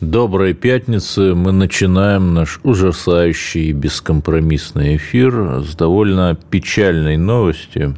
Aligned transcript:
Доброй 0.00 0.54
пятницы. 0.54 1.34
Мы 1.34 1.52
начинаем 1.52 2.32
наш 2.32 2.58
ужасающий 2.62 3.68
и 3.68 3.72
бескомпромиссный 3.72 4.96
эфир 4.96 5.60
с 5.62 5.76
довольно 5.76 6.38
печальной 6.50 7.18
новости, 7.18 7.94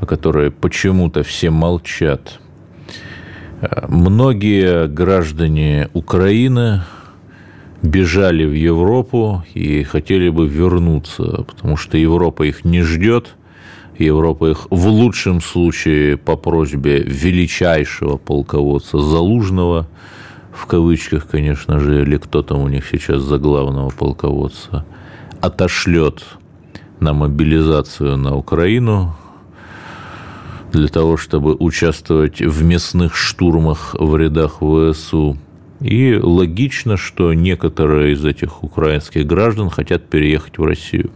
о 0.00 0.06
которой 0.06 0.52
почему-то 0.52 1.24
все 1.24 1.50
молчат. 1.50 2.38
Многие 3.88 4.86
граждане 4.86 5.88
Украины 5.92 6.82
бежали 7.82 8.44
в 8.44 8.54
Европу 8.54 9.42
и 9.54 9.82
хотели 9.82 10.28
бы 10.28 10.46
вернуться, 10.46 11.42
потому 11.48 11.76
что 11.76 11.98
Европа 11.98 12.44
их 12.44 12.64
не 12.64 12.82
ждет. 12.82 13.34
Европа 13.98 14.52
их 14.52 14.68
в 14.70 14.86
лучшем 14.86 15.40
случае 15.40 16.16
по 16.16 16.36
просьбе 16.36 17.00
величайшего 17.00 18.18
полководца 18.18 19.00
Залужного– 19.00 19.88
в 20.54 20.66
кавычках, 20.66 21.26
конечно 21.26 21.80
же, 21.80 22.02
или 22.02 22.16
кто 22.16 22.42
там 22.42 22.60
у 22.60 22.68
них 22.68 22.86
сейчас 22.86 23.22
за 23.22 23.38
главного 23.38 23.90
полководца, 23.90 24.84
отошлет 25.40 26.24
на 27.00 27.12
мобилизацию 27.12 28.16
на 28.16 28.36
Украину 28.36 29.16
для 30.72 30.88
того, 30.88 31.16
чтобы 31.16 31.54
участвовать 31.54 32.40
в 32.40 32.64
местных 32.64 33.16
штурмах 33.16 33.94
в 33.98 34.16
рядах 34.16 34.60
ВСУ. 34.60 35.36
И 35.80 36.14
логично, 36.14 36.96
что 36.96 37.34
некоторые 37.34 38.14
из 38.14 38.24
этих 38.24 38.62
украинских 38.62 39.26
граждан 39.26 39.70
хотят 39.70 40.08
переехать 40.08 40.56
в 40.56 40.64
Россию. 40.64 41.10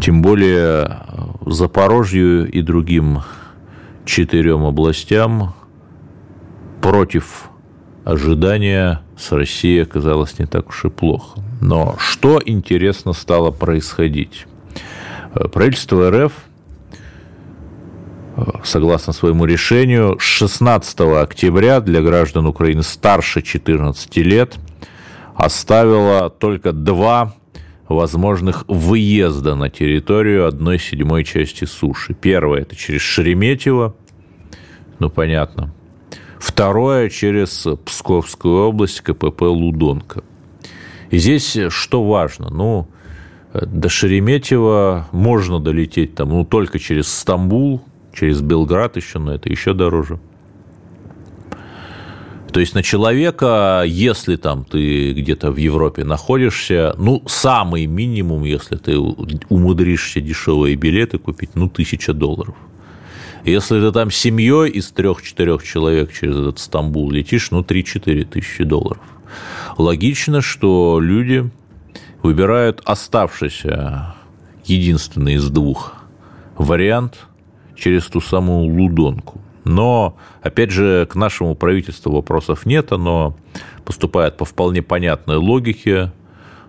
Тем 0.00 0.20
более 0.20 1.00
Запорожью 1.46 2.50
и 2.50 2.60
другим 2.60 3.20
четырем 4.04 4.64
областям 4.64 5.54
против 6.82 7.48
ожидания 8.08 9.02
с 9.18 9.32
Россией 9.32 9.82
оказалось 9.82 10.38
не 10.38 10.46
так 10.46 10.70
уж 10.70 10.86
и 10.86 10.88
плохо. 10.88 11.40
Но 11.60 11.96
что 11.98 12.40
интересно 12.42 13.12
стало 13.12 13.50
происходить? 13.50 14.46
Э, 15.34 15.46
правительство 15.48 16.10
РФ, 16.10 16.32
э, 18.36 18.42
согласно 18.64 19.12
своему 19.12 19.44
решению, 19.44 20.18
с 20.18 20.22
16 20.22 21.20
октября 21.20 21.80
для 21.80 22.00
граждан 22.00 22.46
Украины 22.46 22.82
старше 22.82 23.42
14 23.42 24.16
лет 24.22 24.56
оставило 25.34 26.30
только 26.30 26.72
два 26.72 27.34
возможных 27.88 28.64
выезда 28.68 29.54
на 29.54 29.68
территорию 29.68 30.46
одной 30.46 30.78
седьмой 30.78 31.24
части 31.24 31.66
суши. 31.66 32.14
Первое– 32.14 32.60
это 32.62 32.74
через 32.74 33.02
Шереметьево, 33.02 33.94
ну, 34.98 35.10
понятно– 35.10 35.74
Второе 36.38 37.08
через 37.08 37.66
Псковскую 37.84 38.68
область, 38.68 39.00
КПП 39.00 39.42
Лудонка. 39.42 40.22
И 41.10 41.18
здесь 41.18 41.58
что 41.70 42.04
важно? 42.04 42.50
Ну, 42.50 42.88
до 43.54 43.88
Шереметьево 43.88 45.08
можно 45.12 45.58
долететь 45.58 46.14
там, 46.14 46.28
ну, 46.30 46.44
только 46.44 46.78
через 46.78 47.08
Стамбул, 47.08 47.82
через 48.12 48.40
Белград 48.40 48.96
еще, 48.96 49.18
но 49.18 49.34
это 49.34 49.48
еще 49.48 49.72
дороже. 49.74 50.20
То 52.52 52.60
есть 52.60 52.74
на 52.74 52.82
человека, 52.82 53.84
если 53.86 54.36
там 54.36 54.64
ты 54.64 55.12
где-то 55.12 55.50
в 55.50 55.56
Европе 55.56 56.04
находишься, 56.04 56.94
ну, 56.98 57.22
самый 57.26 57.86
минимум, 57.86 58.44
если 58.44 58.76
ты 58.76 58.98
умудришься 58.98 60.20
дешевые 60.20 60.74
билеты 60.76 61.18
купить, 61.18 61.50
ну, 61.54 61.68
тысяча 61.68 62.12
долларов. 62.12 62.54
Если 63.44 63.80
ты 63.80 63.92
там 63.92 64.10
семьей 64.10 64.70
из 64.70 64.90
трех-четырех 64.90 65.62
человек 65.62 66.12
через 66.12 66.36
этот 66.36 66.58
Стамбул 66.58 67.10
летишь, 67.10 67.50
ну, 67.50 67.60
3-4 67.60 68.24
тысячи 68.24 68.64
долларов. 68.64 69.02
Логично, 69.76 70.40
что 70.40 70.98
люди 71.00 71.50
выбирают 72.22 72.82
оставшийся 72.84 74.14
единственный 74.64 75.34
из 75.34 75.48
двух 75.50 75.94
вариант 76.56 77.26
через 77.76 78.06
ту 78.06 78.20
самую 78.20 78.74
Лудонку. 78.74 79.40
Но, 79.64 80.16
опять 80.42 80.70
же, 80.70 81.06
к 81.06 81.14
нашему 81.14 81.54
правительству 81.54 82.12
вопросов 82.12 82.64
нет, 82.66 82.92
оно 82.92 83.36
поступает 83.84 84.36
по 84.36 84.44
вполне 84.44 84.82
понятной 84.82 85.36
логике 85.36 86.10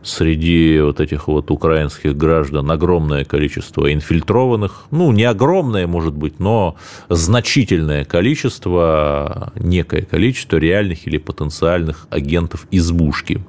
среди 0.03 0.79
вот 0.79 0.99
этих 0.99 1.27
вот 1.27 1.51
украинских 1.51 2.15
граждан 2.15 2.71
огромное 2.71 3.25
количество 3.25 3.91
инфильтрованных, 3.91 4.85
ну, 4.91 5.11
не 5.11 5.23
огромное, 5.23 5.87
может 5.87 6.13
быть, 6.13 6.39
но 6.39 6.75
значительное 7.09 8.05
количество, 8.05 9.51
некое 9.55 10.03
количество 10.03 10.57
реальных 10.57 11.07
или 11.07 11.17
потенциальных 11.17 12.07
агентов 12.09 12.67
избушки, 12.71 13.43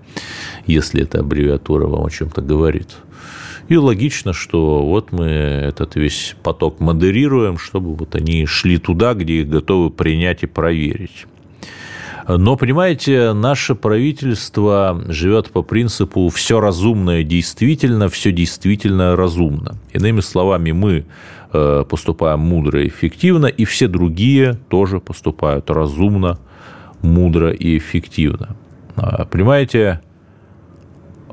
если 0.67 1.03
эта 1.03 1.21
аббревиатура 1.21 1.87
вам 1.87 2.07
о 2.07 2.11
чем-то 2.11 2.43
говорит. 2.43 2.89
И 3.69 3.77
логично, 3.77 4.33
что 4.33 4.85
вот 4.85 5.13
мы 5.13 5.27
этот 5.27 5.95
весь 5.95 6.35
поток 6.43 6.81
модерируем, 6.81 7.57
чтобы 7.57 7.95
вот 7.95 8.17
они 8.17 8.45
шли 8.45 8.79
туда, 8.79 9.15
где 9.15 9.43
их 9.43 9.49
готовы 9.49 9.91
принять 9.91 10.43
и 10.43 10.47
проверить. 10.47 11.27
Но, 12.39 12.57
понимаете, 12.57 13.33
наше 13.33 13.75
правительство 13.75 15.03
живет 15.09 15.51
по 15.51 15.63
принципу 15.63 16.29
«все 16.29 16.61
разумное 16.61 17.25
действительно, 17.25 18.09
все 18.09 18.31
действительно 18.31 19.17
разумно». 19.17 19.77
Иными 19.93 20.21
словами, 20.21 20.73
мы 20.73 21.07
э, 21.53 21.85
поступаем 21.89 22.41
мудро 22.41 22.83
и 22.83 22.89
эффективно, 22.89 23.47
и 23.47 23.65
все 23.65 23.89
другие 23.89 24.59
тоже 24.69 25.01
поступают 25.01 25.71
разумно, 25.71 26.39
мудро 27.03 27.51
и 27.51 27.79
эффективно. 27.79 28.57
А, 28.97 29.25
понимаете, 29.25 30.01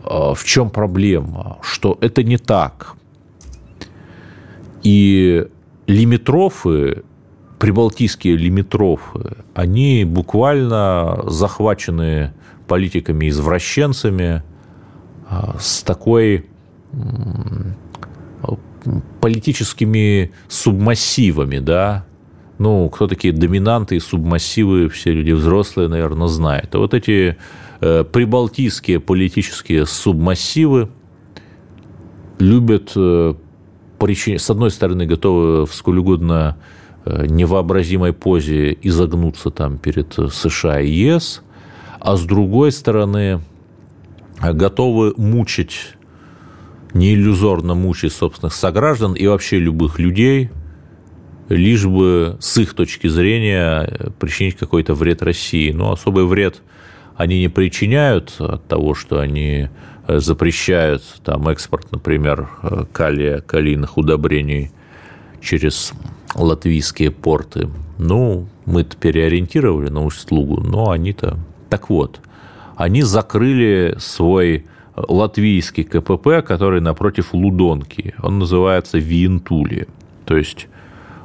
а, 0.03 0.33
в 0.33 0.43
чем 0.43 0.69
проблема? 0.69 1.57
Что 1.61 1.97
это 2.01 2.23
не 2.23 2.37
так. 2.37 2.95
И 4.83 5.47
лимитрофы 5.85 7.03
прибалтийские 7.59 8.35
лимитрофы, 8.35 9.37
они 9.53 10.05
буквально 10.05 11.23
захвачены 11.25 12.33
политиками-извращенцами 12.67 14.43
а, 15.29 15.55
с 15.59 15.83
такой 15.83 16.45
политическими 19.19 20.31
субмассивами, 20.47 21.59
да, 21.59 22.05
ну, 22.57 22.89
кто 22.89 23.07
такие 23.07 23.33
доминанты 23.33 23.97
и 23.97 23.99
субмассивы, 23.99 24.89
все 24.89 25.11
люди 25.11 25.31
взрослые, 25.31 25.89
наверное, 25.89 26.27
знают. 26.27 26.73
А 26.73 26.79
вот 26.79 26.93
эти 26.93 27.37
э, 27.81 28.03
прибалтийские 28.03 28.99
политические 28.99 29.85
субмассивы 29.85 30.89
любят, 32.39 32.93
э, 32.95 33.33
причинять, 33.99 34.41
с 34.41 34.49
одной 34.49 34.71
стороны, 34.71 35.05
готовы 35.05 35.67
сколь 35.67 35.99
угодно 35.99 36.57
невообразимой 37.27 38.13
позе 38.13 38.77
изогнуться 38.81 39.49
там 39.49 39.77
перед 39.77 40.13
США 40.13 40.81
и 40.81 40.89
ЕС, 40.89 41.41
а 41.99 42.17
с 42.17 42.23
другой 42.23 42.71
стороны 42.71 43.41
готовы 44.39 45.13
мучить, 45.17 45.95
не 46.93 47.13
иллюзорно 47.13 47.75
мучить 47.75 48.13
собственных 48.13 48.53
сограждан 48.53 49.13
и 49.13 49.25
вообще 49.27 49.59
любых 49.59 49.99
людей, 49.99 50.49
лишь 51.49 51.85
бы 51.85 52.37
с 52.39 52.57
их 52.57 52.73
точки 52.73 53.07
зрения 53.07 54.11
причинить 54.19 54.57
какой-то 54.57 54.93
вред 54.93 55.21
России. 55.21 55.71
Но 55.71 55.93
особый 55.93 56.25
вред 56.25 56.61
они 57.15 57.39
не 57.39 57.47
причиняют 57.47 58.35
от 58.39 58.67
того, 58.67 58.93
что 58.93 59.19
они 59.19 59.69
запрещают 60.07 61.03
там 61.23 61.47
экспорт, 61.49 61.91
например, 61.91 62.49
калия, 62.91 63.39
калийных 63.41 63.97
удобрений 63.97 64.71
через 65.41 65.93
латвийские 66.35 67.11
порты. 67.11 67.69
Ну, 67.97 68.47
мы-то 68.65 68.95
переориентировали 68.97 69.89
на 69.89 70.05
услугу, 70.05 70.61
но 70.61 70.91
они-то... 70.91 71.37
Так 71.69 71.89
вот, 71.89 72.19
они 72.75 73.01
закрыли 73.01 73.95
свой 73.99 74.65
латвийский 74.95 75.83
КПП, 75.83 76.45
который 76.45 76.81
напротив 76.81 77.33
Лудонки. 77.33 78.15
Он 78.21 78.39
называется 78.39 78.97
Виентули. 78.97 79.87
То 80.25 80.35
есть 80.35 80.67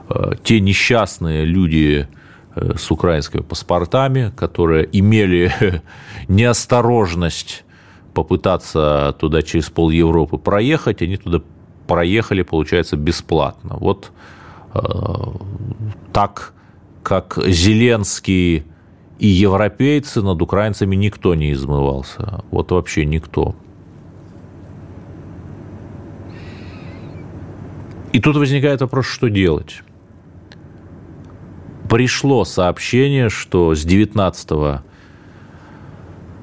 э, 0.08 0.32
те 0.42 0.60
несчастные 0.60 1.44
люди 1.44 2.06
э, 2.54 2.74
с 2.76 2.90
украинскими 2.90 3.42
паспортами, 3.42 4.32
которые 4.36 4.88
имели 4.92 5.52
неосторожность 6.28 7.64
попытаться 8.14 9.14
туда 9.18 9.42
через 9.42 9.70
пол 9.70 9.90
Европы 9.90 10.36
проехать, 10.36 11.00
они 11.02 11.16
туда 11.16 11.40
проехали, 11.86 12.42
получается, 12.42 12.96
бесплатно. 12.96 13.76
Вот 13.78 14.06
э, 14.06 14.32
так, 16.12 16.52
как 17.02 17.38
Зеленский 17.46 18.64
и 19.18 19.26
европейцы, 19.26 20.22
над 20.22 20.42
украинцами 20.42 20.96
никто 20.96 21.34
не 21.34 21.52
измывался. 21.52 22.42
Вот 22.50 22.70
вообще 22.70 23.04
никто. 23.04 23.54
И 28.12 28.20
тут 28.20 28.36
возникает 28.36 28.80
вопрос, 28.80 29.06
что 29.06 29.28
делать. 29.28 29.82
Пришло 31.88 32.44
сообщение, 32.44 33.28
что 33.28 33.74
с 33.74 33.84
19 33.84 34.82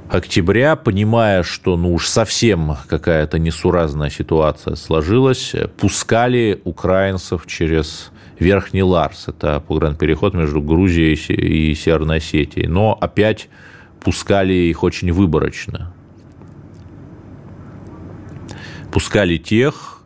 октября, 0.10 0.76
понимая, 0.76 1.44
что 1.44 1.78
ну 1.78 1.94
уж 1.94 2.08
совсем 2.08 2.76
какая-то 2.88 3.40
несуразная 3.40 4.10
ситуация 4.10 4.76
сложилась, 4.76 5.54
пускали 5.78 6.62
украинцев 6.64 7.46
через 7.46 8.12
Верхний 8.40 8.84
Ларс. 8.84 9.28
Это 9.28 9.60
погранпереход 9.60 10.34
между 10.34 10.62
Грузией 10.62 11.14
и 11.14 11.76
Северной 11.76 12.18
Осетией. 12.18 12.68
Но 12.68 12.98
опять 13.00 13.50
пускали 14.00 14.54
их 14.54 14.84
очень 14.84 15.12
выборочно. 15.12 15.94
Пускали 18.92 19.38
тех, 19.38 20.02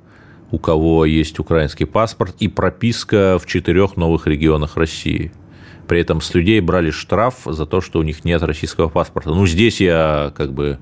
у 0.52 0.58
кого 0.58 1.06
есть 1.06 1.40
украинский 1.40 1.86
паспорт 1.86 2.36
и 2.40 2.48
прописка 2.48 3.40
в 3.40 3.46
четырех 3.46 3.96
новых 3.96 4.28
регионах 4.28 4.78
России– 4.78 5.32
при 5.88 6.00
этом 6.00 6.22
с 6.22 6.34
людей 6.34 6.60
брали 6.62 6.92
штраф 6.92 7.42
за 7.46 7.66
то, 7.66 7.82
что 7.82 8.00
у 8.00 8.04
них 8.04 8.24
нет 8.24 8.42
российского 8.42 8.90
паспорта. 8.90 9.32
Ну, 9.32 9.46
здесь 9.46 9.82
я 9.82 10.34
как 10.36 10.54
бы 10.54 10.80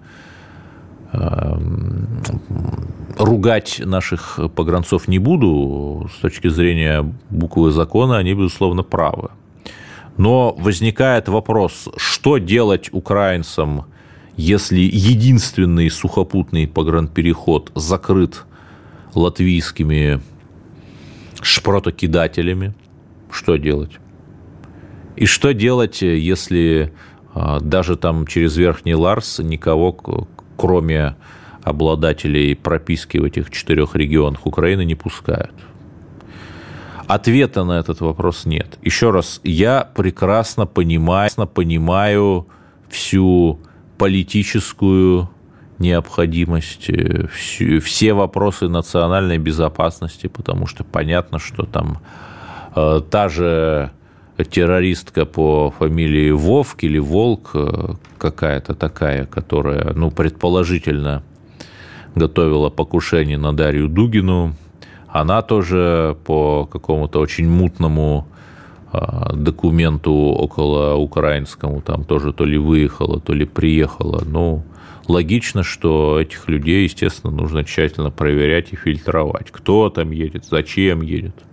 ругать 3.18 3.82
наших 3.84 4.40
погранцов 4.56 5.08
не 5.08 5.20
буду. 5.20 6.10
С 6.16 6.22
точки 6.22 6.48
зрения 6.48 7.14
буквы 7.30 7.72
закона 7.72 8.18
они, 8.18 8.34
безусловно, 8.34 8.84
правы. 8.84 9.30
Но 10.18 10.54
возникает 10.58 11.28
вопрос, 11.28 11.90
что 11.98 12.38
делать 12.38 12.90
украинцам, 12.92 13.86
если 14.38 14.80
единственный 14.80 15.90
сухопутный 15.90 16.68
погранпереход 16.68 17.72
закрыт 17.76 18.46
латвийскими 19.14 20.22
шпротокидателями? 21.42 22.74
Что 23.30 23.58
делать? 23.58 23.92
И 25.16 25.26
что 25.26 25.54
делать, 25.54 26.02
если 26.02 26.94
а, 27.34 27.60
даже 27.60 27.96
там 27.96 28.26
через 28.28 28.58
Верхний 28.58 28.96
Ларс 28.96 29.40
никого, 29.40 29.94
кроме 30.62 31.16
обладателей 31.64 32.56
прописки 32.56 33.18
в 33.18 33.24
этих 33.24 33.50
четырех 33.50 33.96
регионах 33.96 34.46
Украины, 34.46 34.86
не 34.86 34.96
пускают? 34.96 35.56
Ответа 37.08 37.64
на 37.64 37.80
этот 37.80 38.00
вопрос 38.02 38.46
нет. 38.46 38.78
Еще 38.84 39.10
раз, 39.10 39.42
я 39.44 39.90
прекрасно 39.96 40.68
понимаю, 40.68 41.30
понимаю 41.54 42.48
всю 42.90 43.60
политическую 43.98 45.30
необходимость, 45.80 46.90
э, 46.90 47.28
все 47.80 48.14
вопросы 48.14 48.68
национальной 48.68 49.40
безопасности, 49.40 50.28
потому 50.28 50.68
что 50.68 50.84
понятно, 50.84 51.40
что 51.40 51.66
там 51.66 51.98
э, 52.76 53.02
та 53.10 53.30
же 53.30 53.92
террористка 54.38 55.26
по 55.26 55.72
фамилии 55.72 56.32
Вовк 56.32 56.84
или 56.84 56.98
Волк 56.98 57.52
э, 57.54 57.94
какая-то 58.18 58.74
такая, 58.76 59.26
которая, 59.26 59.94
ну, 59.94 60.12
предположительно 60.12 61.24
готовила 62.16 62.70
покушение 62.70 63.38
на 63.38 63.54
Дарью 63.54 63.88
Дугину. 63.88 64.56
Она 65.08 65.42
тоже 65.42 66.18
по 66.26 66.66
какому-то 66.66 67.20
очень 67.20 67.48
мутному 67.48 68.28
э, 68.94 69.34
документу 69.34 70.14
около 70.14 70.96
украинскому 70.96 71.82
там 71.82 72.04
тоже 72.04 72.34
то 72.34 72.46
ли 72.46 72.58
выехала, 72.58 73.20
то 73.20 73.34
ли 73.34 73.46
приехала. 73.46 74.24
Ну, 74.26 74.64
логично, 75.08 75.64
что 75.64 76.20
этих 76.20 76.48
людей, 76.48 76.84
естественно, 76.84 77.32
нужно 77.34 77.64
тщательно 77.64 78.12
проверять 78.12 78.72
и 78.72 78.76
фильтровать. 78.76 79.52
Кто 79.52 79.90
там 79.90 80.12
едет, 80.12 80.46
зачем 80.46 81.02
едет– 81.02 81.36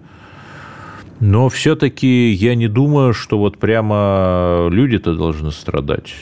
но 1.21 1.49
все-таки 1.49 2.31
я 2.31 2.55
не 2.55 2.69
думаю, 2.69 3.13
что 3.13 3.39
вот 3.39 3.59
прямо 3.59 4.69
люди-то 4.71 5.15
должны 5.15 5.51
страдать. 5.51 6.15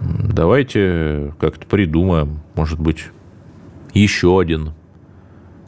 Давайте 0.00 1.34
как-то 1.38 1.66
придумаем, 1.66 2.40
может 2.54 2.80
быть, 2.80 3.06
еще 3.94 4.40
один 4.40 4.72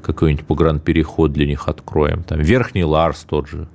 какой-нибудь 0.02 0.46
погранпереход 0.46 1.32
для 1.32 1.46
них 1.46 1.68
откроем. 1.68 2.22
Там 2.22 2.40
Верхний 2.40 2.84
Ларс 2.84 3.24
тот 3.28 3.48
же. 3.48 3.68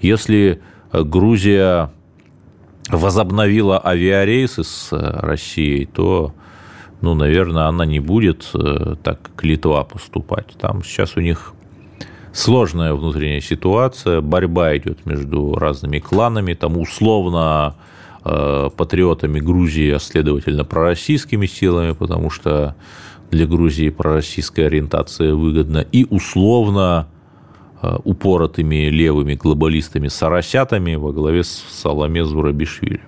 Если 0.00 0.60
Грузия 0.92 1.90
возобновила 2.88 3.80
авиарейсы 3.84 4.62
с 4.62 4.88
Россией, 4.92 5.86
то, 5.86 6.34
ну, 7.00 7.14
наверное, 7.14 7.64
она 7.64 7.86
не 7.86 7.98
будет 7.98 8.48
э, 8.54 8.96
так, 9.02 9.22
как 9.22 9.44
Литва 9.44 9.84
поступать. 9.84 10.54
Там 10.60 10.84
сейчас 10.84 11.16
у 11.16 11.20
них 11.20 11.54
сложная 12.34 12.94
внутренняя 12.94 13.40
ситуация, 13.40 14.20
борьба 14.20 14.76
идет 14.76 15.06
между 15.06 15.54
разными 15.54 16.00
кланами, 16.00 16.54
там 16.54 16.76
условно 16.76 17.76
э, 18.24 18.70
патриотами 18.76 19.38
Грузии, 19.38 19.92
а 19.92 20.00
следовательно 20.00 20.64
пророссийскими 20.64 21.46
силами, 21.46 21.92
потому 21.92 22.30
что 22.30 22.74
для 23.30 23.46
Грузии 23.46 23.88
пророссийская 23.88 24.66
ориентация 24.66 25.34
выгодна, 25.34 25.78
и 25.78 26.06
условно 26.10 27.06
э, 27.80 27.98
упоротыми 28.02 28.88
левыми 28.90 29.34
глобалистами-соросятами 29.36 30.96
во 30.96 31.12
главе 31.12 31.44
с 31.44 31.64
Саламе 31.70 32.24
Зурабишвили. 32.24 33.00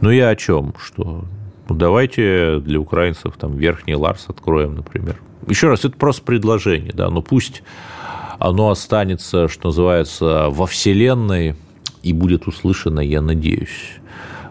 Но 0.00 0.12
я 0.12 0.28
о 0.28 0.36
чем? 0.36 0.74
Что 0.78 1.24
ну, 1.68 1.74
давайте 1.74 2.60
для 2.60 2.78
украинцев 2.78 3.34
там 3.36 3.56
верхний 3.56 3.96
Ларс 3.96 4.26
откроем, 4.28 4.76
например. 4.76 5.20
Еще 5.48 5.68
раз, 5.68 5.84
это 5.84 5.96
просто 5.96 6.22
предложение, 6.22 6.92
да, 6.92 7.10
но 7.10 7.20
пусть 7.20 7.62
оно 8.38 8.70
останется, 8.70 9.48
что 9.48 9.68
называется, 9.68 10.48
во 10.50 10.66
Вселенной 10.66 11.56
и 12.02 12.12
будет 12.12 12.46
услышано, 12.46 13.00
я 13.00 13.20
надеюсь. 13.20 13.98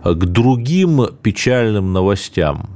К 0.04 0.16
другим 0.16 1.07
печальным 1.22 1.94
новостям. 1.94 2.69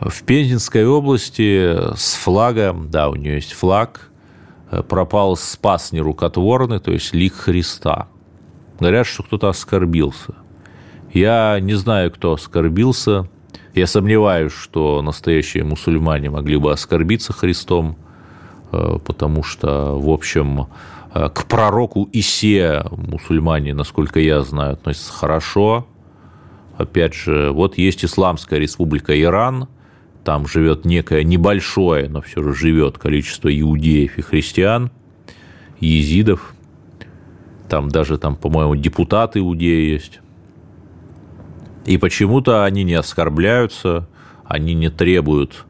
В 0.00 0.22
Пензенской 0.22 0.86
области 0.86 1.94
с 1.96 2.14
флагом, 2.14 2.90
да, 2.90 3.08
у 3.08 3.14
нее 3.14 3.34
есть 3.34 3.52
флаг, 3.52 4.10
пропал 4.88 5.36
спас 5.36 5.92
нерукотворный, 5.92 6.80
то 6.80 6.90
есть 6.90 7.12
лик 7.12 7.34
Христа. 7.34 8.08
Говорят, 8.80 9.06
что 9.06 9.22
кто-то 9.22 9.48
оскорбился. 9.48 10.34
Я 11.12 11.58
не 11.60 11.74
знаю, 11.74 12.10
кто 12.10 12.32
оскорбился. 12.32 13.28
Я 13.74 13.86
сомневаюсь, 13.86 14.52
что 14.52 15.02
настоящие 15.02 15.64
мусульмане 15.64 16.30
могли 16.30 16.56
бы 16.56 16.72
оскорбиться 16.72 17.32
Христом. 17.32 17.96
Э, 18.72 18.98
потому 19.04 19.42
что, 19.42 19.98
в 19.98 20.08
общем, 20.08 20.68
э, 21.14 21.28
к 21.28 21.44
пророку 21.44 22.08
Исе 22.12 22.84
мусульмане, 22.90 23.74
насколько 23.74 24.18
я 24.18 24.42
знаю, 24.42 24.72
относятся 24.72 25.12
хорошо. 25.12 25.86
Опять 26.78 27.14
же, 27.14 27.50
вот 27.52 27.76
есть 27.76 28.04
Исламская 28.04 28.58
республика 28.58 29.18
Иран, 29.20 29.68
там 30.24 30.46
живет 30.46 30.84
некое 30.84 31.22
небольшое, 31.22 32.08
но 32.08 32.22
все 32.22 32.42
же 32.42 32.54
живет 32.54 32.96
количество 32.96 33.48
иудеев 33.48 34.18
и 34.18 34.22
христиан, 34.22 34.90
езидов, 35.80 36.54
там 37.68 37.88
даже, 37.88 38.18
там, 38.18 38.36
по-моему, 38.36 38.76
депутаты 38.76 39.40
иудеи 39.40 39.90
есть. 39.90 40.20
И 41.84 41.98
почему-то 41.98 42.64
они 42.64 42.84
не 42.84 42.94
оскорбляются, 42.94 44.08
они 44.44 44.74
не 44.74 44.88
требуют 44.88 45.66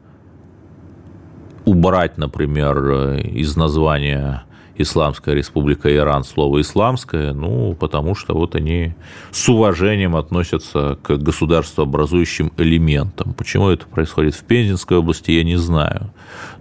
убрать, 1.65 2.17
например, 2.17 2.77
э, 2.77 3.21
из 3.21 3.55
названия 3.55 4.43
Исламская 4.75 5.35
республика 5.35 5.93
Иран 5.95 6.23
слово 6.23 6.61
«исламское», 6.61 7.33
ну, 7.33 7.75
потому 7.79 8.15
что 8.15 8.33
вот 8.33 8.55
они 8.55 8.95
с 9.31 9.47
уважением 9.47 10.15
относятся 10.15 10.97
к 11.03 11.15
государствообразующим 11.17 12.51
элементам. 12.57 13.33
Почему 13.33 13.69
это 13.69 13.85
происходит 13.85 14.33
в 14.33 14.43
Пензенской 14.43 14.97
области, 14.97 15.31
я 15.31 15.43
не 15.43 15.57
знаю. 15.57 16.11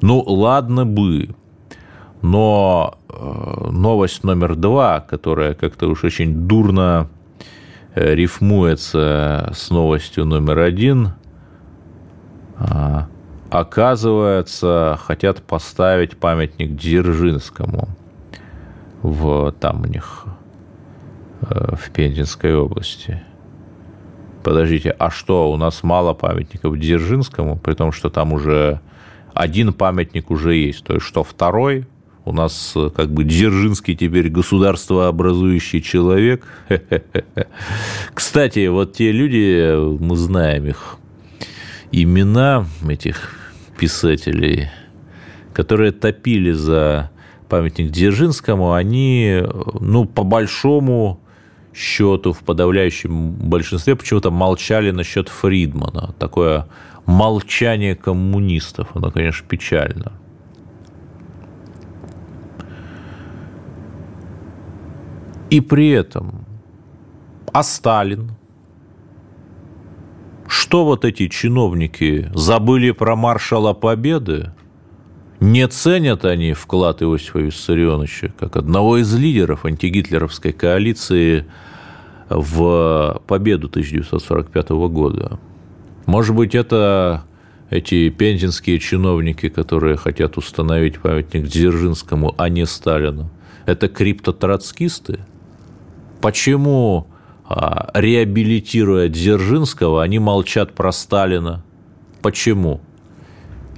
Ну, 0.03 0.21
ладно 0.21 0.85
бы, 0.85 1.31
но 2.21 2.99
э, 3.09 3.71
новость 3.71 4.25
номер 4.25 4.57
два, 4.57 5.01
которая 5.01 5.55
как-то 5.55 5.89
уж 5.89 6.05
очень 6.05 6.47
дурно 6.47 7.09
э, 7.95 8.15
рифмуется 8.15 9.53
с 9.55 9.71
новостью 9.71 10.27
номер 10.27 10.59
один 10.59 11.13
а,– 12.59 13.09
оказывается, 13.53 14.99
хотят 15.05 15.43
поставить 15.43 16.17
памятник 16.17 16.75
Дзержинскому 16.75 17.91
в, 19.03 19.53
там 19.61 19.83
у 19.83 19.87
них 19.87 20.25
э, 21.43 21.77
в 21.77 21.91
Пензенской 21.91 22.57
области. 22.57 23.23
Подождите, 24.43 24.97
а 24.99 25.11
что, 25.11 25.53
у 25.53 25.59
нас 25.59 25.83
мало 25.83 26.15
памятников 26.15 26.79
Дзержинскому, 26.79 27.59
при 27.59 27.75
том, 27.75 27.93
что 27.93 28.09
там 28.09 28.33
уже 28.33 28.81
один 29.35 29.75
памятник 29.75 30.31
уже 30.31 30.55
есть, 30.55 30.83
то 30.85 30.95
есть 30.95 31.05
что 31.05 31.23
второй, 31.23 31.87
у 32.25 32.33
нас 32.33 32.75
как 32.97 33.11
бы 33.11 33.25
Дзержинский 33.25 33.95
теперь 33.95 34.31
государствообразующий 34.31 35.83
человек. 35.83 36.47
Кстати, 38.15 38.69
вот 38.69 38.95
те 38.95 39.13
люди, 39.13 39.77
мы 40.03 40.17
знаем 40.17 40.69
их 40.69 40.97
имена, 41.91 42.65
этих 42.89 43.42
писателей, 43.83 44.69
которые 45.53 45.91
топили 45.91 46.53
за 46.53 47.11
памятник 47.49 47.91
Дзержинскому, 47.91 48.75
они, 48.75 49.43
ну, 49.81 50.05
по 50.05 50.23
большому 50.23 51.19
счету, 51.75 52.33
в 52.33 52.45
подавляющем 52.45 53.33
большинстве 53.33 53.97
почему-то 53.97 54.31
молчали 54.31 54.93
насчет 54.93 55.29
Фридмана. 55.29 56.15
Такое 56.21 56.69
молчание 57.07 57.97
коммунистов, 57.97 58.91
оно, 58.95 59.11
конечно, 59.11 59.45
печально. 59.49 60.13
И 65.51 65.61
при 65.61 65.89
этом, 65.91 66.45
а 67.53 67.65
Сталин? 67.65 68.31
Что 70.53 70.85
вот 70.85 71.07
эти 71.07 71.29
чиновники 71.29 72.31
забыли 72.35 72.91
про 72.91 73.17
маршала 73.17 73.73
Победы? 73.73 74.53
Не 75.41 75.67
ценят 75.67 76.27
они 76.27 76.53
вклад 76.53 77.01
Иосифа 77.01 77.39
Виссарионовича 77.39 78.35
как 78.39 78.57
одного 78.57 78.99
из 78.99 79.15
лидеров 79.15 79.65
антигитлеровской 79.65 80.53
коалиции 80.53 81.47
в 82.29 83.23
победу 83.27 83.69
1945 83.69 84.69
года. 84.91 85.41
Может 86.05 86.37
быть, 86.37 86.55
это 86.55 87.25
эти 87.71 88.11
пензенские 88.11 88.79
чиновники, 88.79 89.49
которые 89.49 89.97
хотят 89.97 90.37
установить 90.37 90.99
памятник 90.99 91.47
Дзержинскому, 91.47 92.35
а 92.37 92.51
не 92.51 92.67
Сталину. 92.67 93.31
Это 93.65 93.89
криптотроцкисты? 93.89 95.21
Почему, 96.21 97.07
реабилитируя 97.95 99.09
Дзержинского, 99.09 100.03
они 100.03 100.19
молчат 100.19 100.73
про 100.75 100.93
Сталина? 100.93 101.65
Почему? 102.21 102.81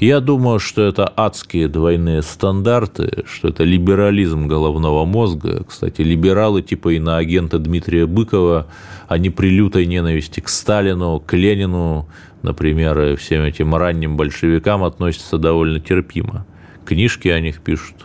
Я 0.00 0.20
думаю, 0.20 0.58
что 0.58 0.82
это 0.82 1.10
адские 1.16 1.68
двойные 1.68 2.22
стандарты, 2.22 3.24
что 3.26 3.48
это 3.48 3.62
либерализм 3.62 4.48
головного 4.48 5.04
мозга. 5.04 5.64
Кстати, 5.64 6.02
либералы 6.02 6.62
типа 6.62 6.96
иноагента 6.96 7.58
Дмитрия 7.58 8.06
Быкова, 8.06 8.66
они 9.06 9.30
при 9.30 9.50
лютой 9.50 9.86
ненависти 9.86 10.40
к 10.40 10.48
Сталину, 10.48 11.20
к 11.20 11.32
Ленину, 11.34 12.08
например, 12.42 13.00
и 13.00 13.16
всем 13.16 13.44
этим 13.44 13.74
ранним 13.74 14.16
большевикам 14.16 14.82
относятся 14.82 15.38
довольно 15.38 15.78
терпимо. 15.78 16.44
Книжки 16.84 17.28
о 17.28 17.40
них 17.40 17.60
пишут. 17.60 17.96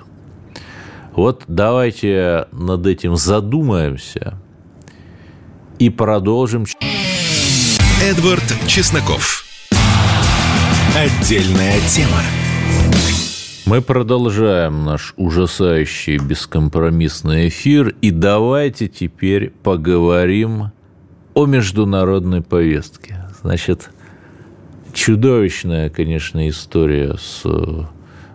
Вот 1.14 1.44
давайте 1.48 2.48
над 2.52 2.86
этим 2.86 3.16
задумаемся 3.16 4.38
и 5.80 5.90
продолжим. 5.90 6.66
Эдвард 8.04 8.44
Чесноков. 8.68 9.46
Отдельная 10.96 11.80
тема. 11.88 12.22
Мы 13.66 13.82
продолжаем 13.82 14.84
наш 14.84 15.14
ужасающий 15.16 16.18
бескомпромиссный 16.18 17.48
эфир, 17.48 17.96
и 18.02 18.12
давайте 18.12 18.88
теперь 18.88 19.52
поговорим 19.64 20.72
о 21.34 21.46
международной 21.46 22.42
повестке. 22.42 23.28
Значит, 23.42 23.92
чудовищная, 24.94 25.90
конечно, 25.90 26.50
история 26.50 27.16
с 27.18 27.44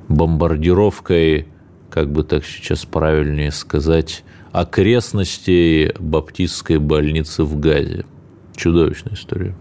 бомбардировкой, 0.09 1.49
как 1.91 2.11
бы 2.11 2.23
так 2.23 2.45
сейчас 2.45 2.85
правильнее 2.87 3.51
сказать, 3.51 4.25
окрестностей 4.55 5.93
баптистской 5.99 6.79
больницы 6.79 7.43
в 7.43 7.59
Газе. 7.59 8.07
Чудовищная 8.55 9.15
история. 9.15 9.57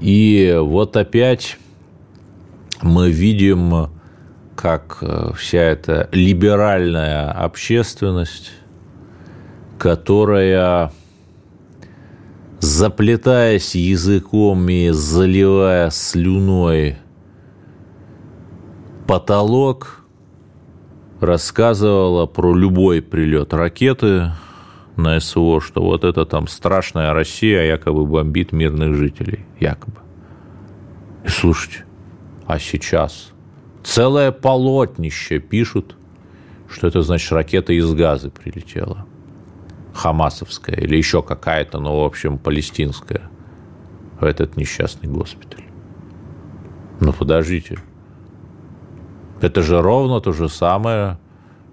И 0.00 0.52
вот 0.60 0.96
опять 0.96 1.58
мы 2.82 3.12
видим, 3.12 3.90
как 4.56 4.98
э, 5.00 5.30
вся 5.36 5.60
эта 5.60 6.08
либеральная 6.10 7.30
общественность, 7.30 8.50
которая, 9.78 10.90
заплетаясь 12.58 13.76
языком 13.76 14.68
и 14.68 14.90
заливая 14.90 15.90
слюной 15.90 16.96
потолок, 19.06 20.02
рассказывала 21.20 22.26
про 22.26 22.54
любой 22.54 23.02
прилет 23.02 23.52
ракеты 23.52 24.32
на 24.96 25.20
СВО, 25.20 25.60
что 25.60 25.82
вот 25.82 26.04
это 26.04 26.24
там 26.26 26.48
страшная 26.48 27.12
Россия 27.12 27.64
якобы 27.64 28.04
бомбит 28.04 28.52
мирных 28.52 28.94
жителей. 28.94 29.44
Якобы. 29.60 29.98
И 31.24 31.28
слушайте, 31.28 31.84
а 32.46 32.58
сейчас 32.58 33.32
целое 33.82 34.32
полотнище 34.32 35.38
пишут, 35.38 35.96
что 36.68 36.86
это 36.86 37.02
значит 37.02 37.30
ракета 37.32 37.72
из 37.72 37.92
газа 37.92 38.30
прилетела. 38.30 39.06
Хамасовская 39.94 40.76
или 40.76 40.96
еще 40.96 41.22
какая-то, 41.22 41.80
ну, 41.80 42.00
в 42.00 42.04
общем, 42.04 42.38
палестинская 42.38 43.30
в 44.20 44.24
этот 44.24 44.56
несчастный 44.56 45.08
госпиталь. 45.08 45.64
Ну, 47.00 47.12
подождите. 47.12 47.78
Это 49.40 49.62
же 49.62 49.80
ровно 49.80 50.20
то 50.20 50.32
же 50.32 50.48
самое, 50.48 51.18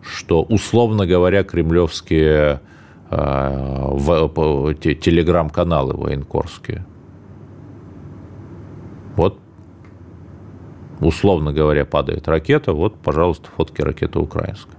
что, 0.01 0.41
условно 0.43 1.05
говоря, 1.05 1.43
кремлевские 1.43 2.61
в, 3.09 4.73
телеграм-каналы 4.75 5.93
военкорские. 5.93 6.85
Вот 9.15 9.39
условно 10.99 11.53
говоря, 11.53 11.85
падает 11.85 12.27
ракета, 12.27 12.73
вот, 12.73 12.95
пожалуйста, 12.97 13.49
фотки 13.55 13.81
ракеты 13.81 14.19
украинской. 14.19 14.75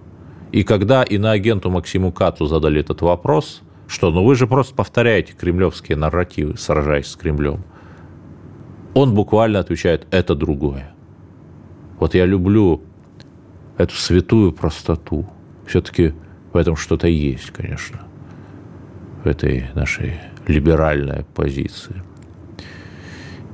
И 0.52 0.62
когда 0.62 1.02
иноагенту 1.02 1.70
Максиму 1.70 2.12
Кацу 2.12 2.46
задали 2.46 2.80
этот 2.80 3.02
вопрос, 3.02 3.62
что 3.86 4.10
ну 4.10 4.24
вы 4.24 4.34
же 4.34 4.46
просто 4.46 4.74
повторяете 4.74 5.34
кремлевские 5.34 5.96
нарративы, 5.96 6.56
сражаясь 6.56 7.08
с 7.08 7.16
Кремлем, 7.16 7.64
он 8.94 9.14
буквально 9.14 9.58
отвечает, 9.58 10.06
это 10.10 10.34
другое. 10.34 10.94
Вот 11.98 12.14
я 12.14 12.26
люблю 12.26 12.82
эту 13.78 13.94
святую 13.94 14.52
простоту. 14.52 15.26
Все-таки 15.66 16.14
в 16.52 16.56
этом 16.56 16.76
что-то 16.76 17.08
есть, 17.08 17.50
конечно, 17.50 18.00
в 19.24 19.26
этой 19.26 19.66
нашей 19.74 20.20
либеральной 20.46 21.24
позиции. 21.34 22.02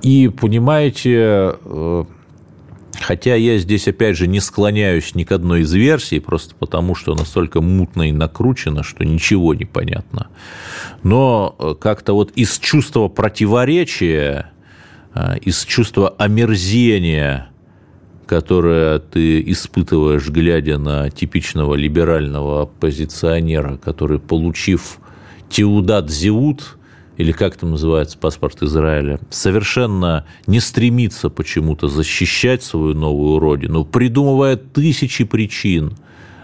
И 0.03 0.29
понимаете, 0.29 1.57
э, 1.65 2.05
Хотя 3.03 3.35
я 3.35 3.59
здесь, 3.59 3.89
опять 3.89 4.17
же, 4.17 4.29
не 4.29 4.39
склоняюсь 4.39 5.15
ни 5.15 5.25
к 5.25 5.33
одной 5.33 5.63
из 5.63 5.73
версий, 5.73 6.21
просто 6.21 6.55
потому 6.55 6.95
что 6.95 7.15
настолько 7.15 7.61
мутно 7.61 8.09
и 8.09 8.13
накручено, 8.13 8.83
что 8.83 9.05
ничего 9.05 9.55
не 9.55 9.65
понятно. 9.65 10.29
Но 11.03 11.57
э, 11.59 11.75
как-то 11.81 12.13
вот 12.13 12.31
из 12.37 12.59
чувства 12.59 13.09
противоречия, 13.09 14.53
э, 15.15 15.39
из 15.41 15.65
чувства 15.65 16.11
омерзения, 16.11 17.51
которое 18.27 18.99
ты 18.99 19.43
испытываешь, 19.51 20.29
глядя 20.29 20.79
на 20.79 21.11
типичного 21.11 21.75
либерального 21.75 22.63
оппозиционера, 22.63 23.77
который, 23.77 24.19
получив 24.19 24.99
Теудат 25.49 26.11
Зиут, 26.11 26.79
или 27.17 27.33
как 27.33 27.57
там 27.57 27.73
называется 27.73 28.17
паспорт 28.19 28.63
Израиля, 28.63 29.21
совершенно 29.31 30.25
не 30.47 30.61
стремится 30.61 31.29
почему-то 31.31 31.89
защищать 31.89 32.63
свою 32.63 32.95
новую 32.95 33.39
родину, 33.39 33.85
придумывая 33.85 34.57
тысячи 34.57 35.25
причин, 35.25 35.93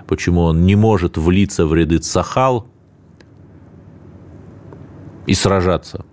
почему 0.07 0.43
он 0.43 0.67
не 0.67 0.77
может 0.77 1.17
влиться 1.17 1.67
в 1.67 1.75
ряды 1.75 1.99
Цахал 1.99 2.67
и 5.27 5.35
сражаться. 5.35 6.05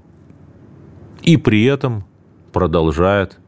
И 1.22 1.38
при 1.38 1.66
этом 1.66 2.06
продолжает 2.54 3.40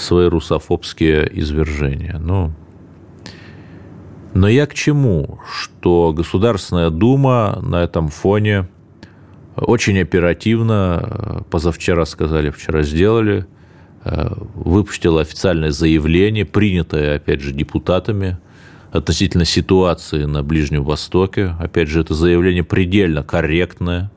свои 0.00 0.26
русофобские 0.28 1.30
извержения. 1.40 2.18
Но, 2.18 2.52
но 4.34 4.48
я 4.48 4.66
к 4.66 4.74
чему? 4.74 5.38
Что 5.46 6.12
Государственная 6.12 6.90
Дума 6.90 7.60
на 7.62 7.82
этом 7.82 8.08
фоне– 8.08 8.68
очень 9.56 10.00
оперативно, 10.00 11.44
позавчера 11.50 12.04
сказали, 12.06 12.50
вчера 12.50 12.82
сделали, 12.82 13.46
выпустила 14.04 15.20
официальное 15.20 15.70
заявление, 15.70 16.46
принятое, 16.46 17.16
опять 17.16 17.40
же, 17.40 17.52
депутатами 17.52 18.38
относительно 18.92 19.44
ситуации 19.44 20.24
на 20.24 20.42
Ближнем 20.42 20.82
Востоке. 20.84 21.54
Опять 21.60 21.88
же, 21.88 22.00
это 22.00 22.14
заявление 22.14 22.64
предельно 22.64 23.22
корректное, 23.22 24.10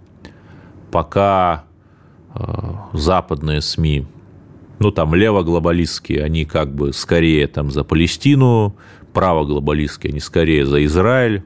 пока 0.91 1.65
западные 2.93 3.61
СМИ, 3.61 4.07
ну, 4.79 4.91
там, 4.91 5.15
левоглобалистские, 5.15 6.23
они 6.23 6.45
как 6.45 6.73
бы 6.73 6.93
скорее 6.93 7.47
там 7.47 7.71
за 7.71 7.83
Палестину, 7.83 8.75
правоглобалистские, 9.13 10.11
они 10.11 10.19
скорее 10.19 10.65
за 10.65 10.83
Израиль. 10.85 11.43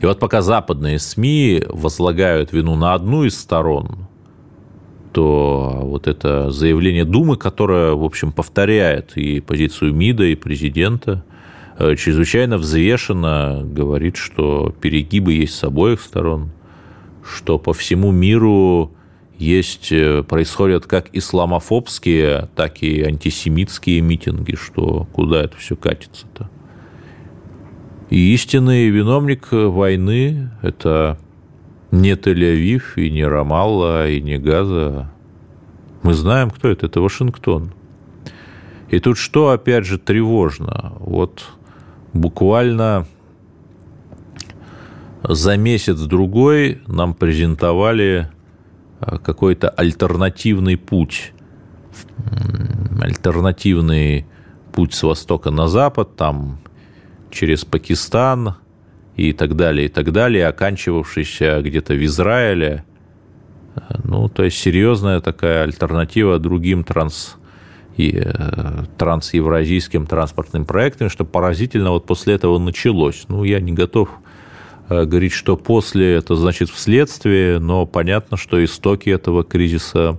И 0.00 0.06
вот 0.06 0.18
пока 0.18 0.42
западные 0.42 0.98
СМИ 0.98 1.64
возлагают 1.68 2.52
вину 2.52 2.76
на 2.76 2.94
одну 2.94 3.24
из 3.24 3.38
сторон, 3.38 4.06
то 5.12 5.78
вот 5.82 6.08
это 6.08 6.50
заявление 6.50 7.04
Думы, 7.04 7.36
которое, 7.36 7.92
в 7.92 8.04
общем, 8.04 8.32
повторяет 8.32 9.16
и 9.16 9.40
позицию 9.40 9.94
МИДа, 9.94 10.24
и 10.24 10.34
президента, 10.34 11.24
э, 11.78 11.94
чрезвычайно 11.96 12.58
взвешенно 12.58 13.62
говорит, 13.64 14.16
что 14.16 14.74
перегибы 14.80 15.32
есть 15.34 15.54
с 15.54 15.64
обоих 15.64 16.00
сторон, 16.00 16.50
что 17.24 17.58
по 17.58 17.72
всему 17.72 18.10
миру 18.10 18.92
есть, 19.38 19.90
э, 19.92 20.22
происходят 20.22 20.86
как 20.86 21.08
исламофобские, 21.12 22.48
так 22.54 22.82
и 22.82 23.02
антисемитские 23.02 24.00
митинги, 24.00 24.54
что 24.54 25.06
куда 25.12 25.42
это 25.42 25.56
все 25.56 25.76
катится-то. 25.76 26.50
И 28.10 28.34
истинный 28.34 28.88
виновник 28.88 29.48
войны– 29.50 30.50
это 30.62 31.18
не 31.90 32.12
Тель-Авив, 32.12 32.94
и 32.96 33.10
не 33.10 33.24
Рамалла, 33.24 34.08
и 34.08 34.20
не 34.20 34.38
Газа. 34.38 35.10
Мы 36.02 36.14
знаем, 36.14 36.50
кто 36.50 36.68
это. 36.68 36.86
Это 36.86 37.00
Вашингтон. 37.00 37.72
И 38.90 39.00
тут 39.00 39.16
что, 39.18 39.50
опять 39.50 39.86
же, 39.86 39.98
тревожно? 39.98 40.92
Вот 40.98 41.44
буквально 42.12 43.06
за 45.22 45.56
месяц-другой 45.56 46.82
нам 46.86 47.14
презентовали 47.14 48.30
какой-то 49.22 49.68
альтернативный 49.68 50.76
путь. 50.76 51.32
Альтернативный 53.00 54.26
путь 54.72 54.94
с 54.94 55.02
востока 55.02 55.50
на 55.50 55.68
запад, 55.68 56.16
там 56.16 56.58
через 57.30 57.64
Пакистан 57.64 58.56
и 59.16 59.32
так 59.32 59.56
далее, 59.56 59.86
и 59.86 59.88
так 59.88 60.12
далее, 60.12 60.48
оканчивавшийся 60.48 61.60
где-то 61.62 61.94
в 61.94 62.04
Израиле. 62.04 62.84
Ну, 64.04 64.28
то 64.28 64.44
есть 64.44 64.58
серьезная 64.58 65.20
такая 65.20 65.64
альтернатива 65.64 66.38
другим 66.38 66.84
транс, 66.84 67.36
и, 67.96 68.20
э, 68.24 68.84
трансевразийским 68.98 70.06
транспортным 70.06 70.64
проектам, 70.64 71.08
что 71.08 71.24
поразительно 71.24 71.90
вот 71.90 72.06
после 72.06 72.34
этого 72.34 72.58
началось. 72.58 73.24
Ну, 73.28 73.44
я 73.44 73.60
не 73.60 73.72
готов 73.72 74.08
э, 74.08 74.23
говорить, 74.88 75.32
что 75.32 75.56
после 75.56 76.14
это 76.14 76.36
значит 76.36 76.68
вследствие, 76.70 77.58
но 77.58 77.86
понятно, 77.86 78.36
что 78.36 78.62
истоки 78.64 79.08
этого 79.08 79.44
кризиса 79.44 80.18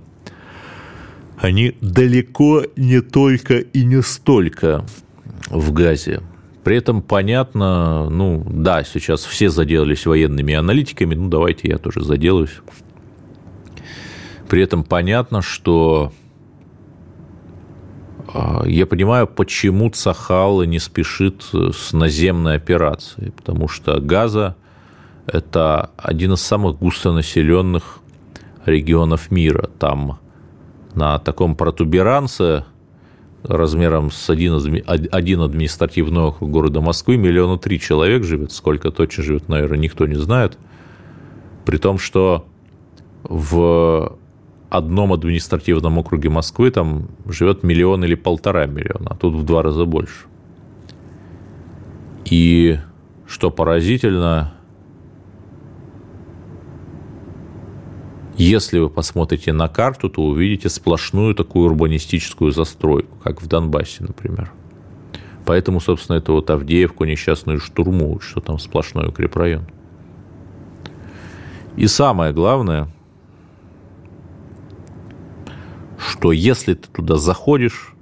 они 1.38 1.76
далеко 1.80 2.64
не 2.76 3.00
только 3.00 3.58
и 3.58 3.84
не 3.84 4.02
столько 4.02 4.84
в 5.50 5.72
Газе. 5.72 6.22
При 6.64 6.76
этом 6.76 7.02
понятно, 7.02 8.10
ну 8.10 8.44
да, 8.48 8.82
сейчас 8.82 9.24
все 9.24 9.50
заделались 9.50 10.06
военными 10.06 10.54
аналитиками, 10.54 11.14
ну 11.14 11.28
давайте 11.28 11.68
я 11.68 11.78
тоже 11.78 12.02
заделаюсь. 12.02 12.60
При 14.48 14.62
этом 14.62 14.82
понятно, 14.82 15.42
что 15.42 16.12
я 18.66 18.86
понимаю, 18.86 19.26
почему 19.26 19.90
Цахал 19.90 20.62
не 20.64 20.78
спешит 20.78 21.44
с 21.52 21.92
наземной 21.92 22.56
операцией, 22.56 23.30
потому 23.30 23.68
что 23.68 24.00
Газа– 24.00 24.56
это 25.26 25.90
один 25.96 26.34
из 26.34 26.40
самых 26.40 26.78
густонаселенных 26.78 27.98
регионов 28.64 29.30
мира. 29.30 29.68
Там 29.78 30.18
на 30.94 31.18
таком 31.18 31.56
протуберанце– 31.56 32.64
размером 33.48 34.10
с 34.10 34.28
один, 34.30 34.82
один 34.86 35.40
административный 35.40 36.22
округ 36.22 36.50
города 36.50 36.80
Москвы, 36.80 37.16
миллиона 37.16 37.58
три 37.58 37.80
человек 37.80 38.24
живет, 38.24 38.52
сколько 38.52 38.90
точно 38.90 39.22
живет, 39.22 39.48
наверное, 39.48 39.78
никто 39.78 40.06
не 40.06 40.16
знает. 40.16 40.58
При 41.64 41.78
том, 41.78 41.98
что 41.98 42.46
в 43.22 44.16
одном 44.70 45.12
административном 45.12 45.98
округе 45.98 46.28
Москвы 46.28 46.70
там 46.70 47.08
живет 47.26 47.62
миллион 47.62 48.04
или 48.04 48.14
полтора 48.14 48.66
миллиона, 48.66 49.10
а 49.10 49.14
тут 49.14 49.34
в 49.34 49.44
два 49.44 49.62
раза 49.62 49.84
больше. 49.84 50.26
И 52.24 52.78
что 53.26 53.50
поразительно, 53.50 54.52
Если 58.38 58.78
вы 58.78 58.90
посмотрите 58.90 59.54
на 59.54 59.66
карту, 59.66 60.10
то 60.10 60.22
увидите 60.22 60.68
сплошную 60.68 61.34
такую 61.34 61.70
урбанистическую 61.70 62.52
застройку, 62.52 63.16
как 63.24 63.40
в 63.40 63.46
Донбассе, 63.46 64.04
например. 64.04 64.52
Поэтому, 65.46 65.80
собственно, 65.80 66.18
это 66.18 66.32
вот 66.32 66.50
Авдеевку 66.50 67.04
несчастную 67.04 67.60
штурмуют, 67.60 68.22
что 68.22 68.40
там 68.40 68.58
сплошной 68.58 69.08
укрепрайон. 69.08 69.66
И 71.76 71.86
самое 71.86 72.34
главное, 72.34 72.88
что 76.16 76.32
если 76.32 76.74
ты 76.74 76.88
туда 76.88 77.16
заходишь, 77.16 77.94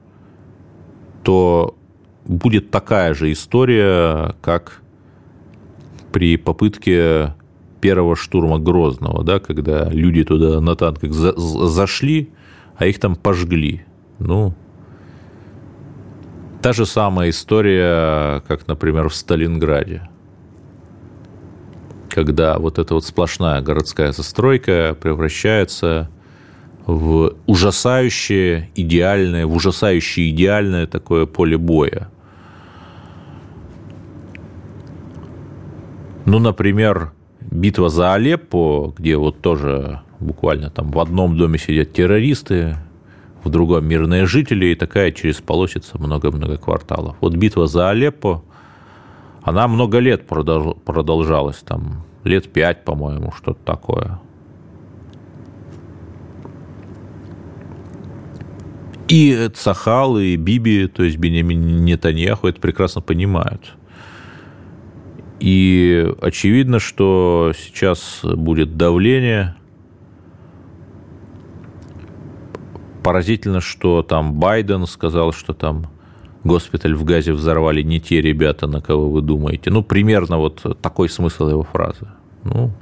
то 1.22 1.77
будет 2.24 2.70
такая 2.70 3.12
же 3.14 3.33
история, 3.33 4.35
как 4.40 4.81
при 6.12 6.37
попытке 6.37 7.35
первого 7.81 8.16
штурма 8.16 8.59
Грозного, 8.59 9.24
да, 9.24 9.40
когда 9.40 9.90
люди 9.90 10.24
туда 10.24 10.61
на 10.61 10.77
танках 10.77 11.12
за 11.12 11.35
зашли, 11.37 12.31
а 12.77 12.87
их 12.87 13.00
там 13.00 13.16
пожгли. 13.16 13.85
Ну, 14.20 14.55
та 16.62 16.72
же 16.72 16.87
самая 16.87 17.31
история, 17.31 18.42
как, 18.46 18.68
например, 18.68 19.09
в 19.09 19.14
Сталинграде, 19.14 20.09
когда 22.09 22.59
вот 22.59 22.79
эта 22.79 22.94
вот 22.94 23.05
сплошная 23.05 23.61
городская 23.61 24.12
застройка 24.12 24.96
превращается 24.98 26.11
в 26.87 27.35
ужасающее 27.47 28.70
идеальное, 28.75 29.47
в 29.47 29.55
ужасающее 29.55 30.31
идеальное 30.31 30.87
такое 30.87 31.27
поле 31.27 31.57
боя. 31.57 32.11
Ну, 36.27 36.38
например, 36.38 37.12
битва 37.40 37.88
за 37.88 38.14
Алеппо, 38.14 38.94
где 38.97 39.16
вот 39.16 39.40
тоже 39.40 40.01
буквально 40.20 40.70
там 40.70 40.90
в 40.90 40.99
одном 40.99 41.37
доме 41.37 41.59
сидят 41.59 41.92
террористы, 41.92 42.77
в 43.42 43.51
другом 43.51 43.87
мирные 43.87 44.25
жители, 44.25 44.66
и 44.66 44.75
такая 44.75 45.12
через 45.12 45.37
полосица 45.37 45.99
много-много 45.99 46.57
кварталов. 46.57 47.16
Вот 47.20 47.35
битва 47.35 47.66
за 47.66 47.90
Алеппо, 47.90 48.42
она 49.42 49.68
много 49.68 49.99
лет 49.99 50.27
продолжалась, 50.27 51.59
там 51.59 52.05
лет 52.25 52.51
пять, 52.51 52.85
по-моему, 52.85 53.33
что-то 53.33 53.61
такое. 53.62 54.18
И 59.09 59.51
Цахал, 59.55 60.19
и 60.19 60.37
Биби, 60.37 60.87
то 60.87 61.03
есть 61.03 61.19
Бенемин 61.19 61.85
Нетаньяху 61.85 62.49
это 62.49 62.61
прекрасно 62.61 63.01
понимают– 63.01 63.75
и 65.45 66.11
очевидно, 66.23 66.79
что 66.79 67.53
сейчас 67.55 68.21
будет 68.23 68.79
давление. 68.79 69.57
Поразительно, 73.03 73.61
что 73.61 74.03
там 74.03 74.35
Байден 74.35 74.87
сказал, 74.87 75.33
что 75.33 75.53
там 75.53 75.90
госпиталь 76.45 76.95
в 76.95 77.05
Газе 77.05 77.35
взорвали 77.35 77.83
не 77.83 78.01
те 78.01 78.23
ребята, 78.23 78.67
на 78.67 78.81
кого 78.81 79.11
вы 79.11 79.21
думаете. 79.21 79.71
Ну, 79.71 79.83
примерно 79.83 80.38
вот 80.38 80.62
такой 80.81 81.11
смысл 81.11 81.51
его 81.51 81.62
фразы. 81.64 82.09
Ну, 82.45 82.73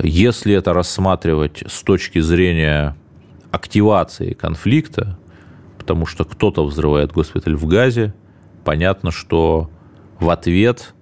если 0.00 0.54
это 0.54 0.72
рассматривать 0.72 1.64
с 1.66 1.82
точки 1.82 2.20
зрения 2.20 2.96
активации 3.52 4.32
конфликта, 4.32 5.18
потому 5.78 6.06
что 6.06 6.24
кто-то 6.24 6.64
взрывает 6.64 7.12
госпиталь 7.12 7.54
в 7.54 7.66
Газе, 7.66 8.14
понятно, 8.64 9.12
что 9.12 9.70
в 10.18 10.30
ответ 10.30 10.94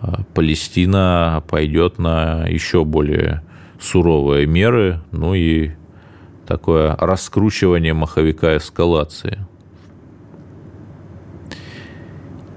а 0.00 0.22
Палестина 0.34 1.42
пойдет 1.48 1.98
на 1.98 2.46
еще 2.46 2.84
более 2.84 3.42
суровые 3.80 4.46
меры, 4.46 5.00
ну 5.10 5.34
и 5.34 5.70
такое 6.46 6.96
раскручивание 6.96 7.94
маховика 7.94 8.56
эскалации. 8.56 9.46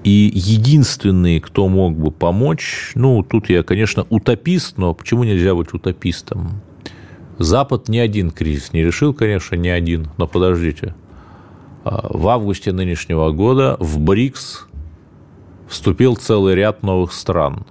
И 0.02 0.30
единственный, 0.32 1.40
кто 1.40 1.68
мог 1.68 1.94
бы 1.94 2.10
помочь, 2.10 2.92
ну, 2.94 3.22
тут 3.22 3.50
я, 3.50 3.62
конечно, 3.62 4.06
утопист, 4.08 4.78
но 4.78 4.94
почему 4.94 5.24
нельзя 5.24 5.54
быть 5.54 5.74
утопистом? 5.74 6.62
Запад 7.40 7.88
ни 7.88 7.96
один 7.96 8.30
кризис 8.32 8.74
не 8.74 8.82
решил, 8.82 9.14
конечно, 9.14 9.54
ни 9.54 9.68
один, 9.68 10.10
но 10.18 10.26
подождите. 10.26 10.94
А 11.84 12.06
в 12.10 12.28
августе 12.28 12.70
нынешнего 12.70 13.30
года 13.30 13.78
в 13.80 13.98
БРИКС 13.98 14.66
вступил 15.66 16.16
целый 16.16 16.54
ряд 16.54 16.82
новых 16.82 17.14
стран. 17.14 17.64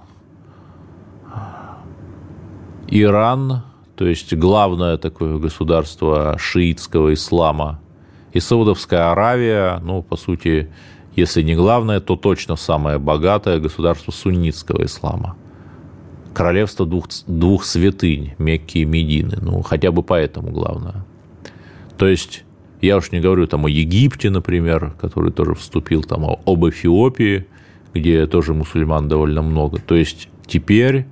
Иран, 2.88 3.62
то 3.94 4.06
есть 4.06 4.34
главное 4.34 4.96
такое 4.96 5.38
государство 5.38 6.36
шиитского 6.36 7.14
ислама, 7.14 7.80
и 8.32 8.40
Саудовская 8.40 9.12
Аравия, 9.12 9.78
ну, 9.84 10.02
по 10.02 10.16
сути, 10.16 10.68
если 11.14 11.42
не 11.42 11.54
главное, 11.54 12.00
то 12.00 12.16
точно 12.16 12.56
самое 12.56 12.98
богатое 12.98 13.60
государство 13.60 14.10
суннитского 14.10 14.84
ислама. 14.84 15.36
Королевство 16.34 16.86
двух, 16.86 17.08
двух 17.26 17.64
святынь, 17.64 18.34
Мекки 18.38 18.78
и 18.78 18.84
Медины. 18.84 19.38
Ну, 19.40 19.62
хотя 19.62 19.90
бы 19.90 20.02
поэтому 20.02 20.50
главное. 20.50 21.04
То 21.98 22.06
есть, 22.06 22.44
я 22.80 22.96
уж 22.96 23.10
не 23.12 23.20
говорю 23.20 23.46
там 23.46 23.66
о 23.66 23.68
Египте, 23.68 24.30
например, 24.30 24.94
который 25.00 25.32
тоже 25.32 25.54
вступил, 25.54 26.02
там 26.02 26.24
об 26.24 26.66
Эфиопии, 26.66 27.46
где 27.92 28.26
тоже 28.26 28.54
мусульман 28.54 29.08
довольно 29.08 29.42
много. 29.42 29.80
То 29.80 29.94
есть, 29.94 30.28
теперь 30.46 31.06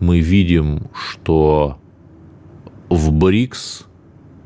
мы 0.00 0.20
видим, 0.20 0.88
что 0.94 1.78
в 2.88 3.12
БРИКС 3.12 3.86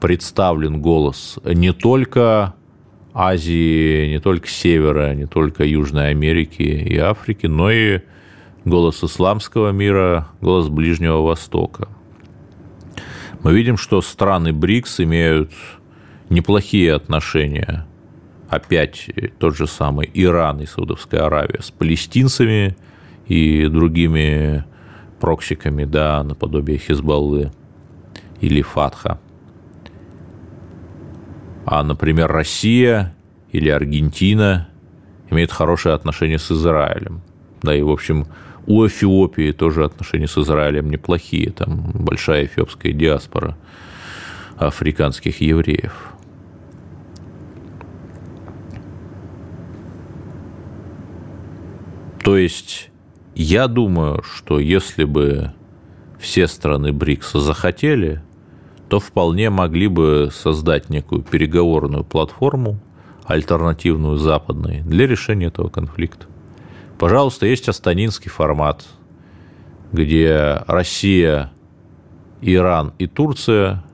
представлен 0.01 0.81
голос 0.81 1.39
не 1.45 1.73
только 1.73 2.55
Азии, 3.13 4.09
не 4.09 4.21
только 4.21 4.47
Севера, 4.47 5.15
не 5.15 5.27
только 5.27 5.65
Южной 5.65 6.11
Америки 6.11 6.63
и 6.63 6.99
Африки, 6.99 7.47
но 7.47 7.71
и 7.71 8.01
голос 8.67 9.03
исламского 9.03 9.71
мира, 9.71 10.29
голос 10.43 10.69
Ближнего 10.69 11.23
Востока. 11.23 11.89
Мы 13.43 13.55
видим, 13.55 13.79
что 13.79 14.03
страны 14.03 14.53
БРИКС 14.53 15.01
имеют 15.01 15.53
неплохие 16.29 16.93
отношения, 16.93 17.87
опять 18.51 19.09
тот 19.39 19.57
же 19.57 19.69
самый 19.69 20.11
Иран 20.13 20.61
и 20.61 20.67
Саудовская 20.67 21.25
Аравия, 21.25 21.63
с 21.63 21.71
палестинцами 21.71 22.77
и 23.29 23.67
другими 23.69 24.65
проксиками, 25.21 25.85
да, 25.85 26.23
наподобие 26.25 26.79
Хизбаллы 26.79 27.53
или 28.41 28.63
Фатха. 28.63 29.21
А, 31.65 31.85
например, 31.85 32.31
Россия 32.31 33.15
или 33.53 33.69
Аргентина 33.69 34.69
имеют 35.31 35.53
хорошие 35.53 35.95
отношения 35.95 36.39
с 36.39 36.51
Израилем. 36.51 37.23
Да, 37.63 37.75
и, 37.75 37.83
в 37.83 37.91
общем, 37.91 38.27
у 38.67 38.87
Эфиопии 38.87 39.53
тоже 39.53 39.85
отношения 39.85 40.27
с 40.27 40.37
Израилем 40.39 40.91
неплохие. 40.91 41.51
Там 41.51 41.91
большая 41.95 42.47
эфиопская 42.47 42.93
диаспора 42.93 43.57
африканских 44.57 45.41
евреев. 45.41 46.13
То 52.25 52.37
есть 52.37 52.91
я 53.37 53.69
думаю, 53.69 54.23
что 54.23 54.59
если 54.59 55.05
бы 55.05 55.53
все 56.19 56.49
страны 56.49 56.93
БРИКСа 56.93 57.39
захотели, 57.39 58.21
то 58.89 58.99
вполне 58.99 59.51
могли 59.51 59.87
бы 59.87 60.31
создать 60.33 60.91
некую 60.91 61.23
переговорную 61.23 62.03
платформу, 62.03 62.81
альтернативную 63.25 64.17
западной, 64.17 64.81
для 64.81 65.07
решения 65.07 65.47
этого 65.47 65.69
конфликта. 65.69 66.27
Пожалуйста, 66.99 67.47
есть 67.47 67.69
астанинский 67.69 68.31
формат, 68.31 68.87
где 69.93 70.63
Россия, 70.67 71.53
Иран 72.41 72.95
и 72.99 73.07
Турция 73.07 73.85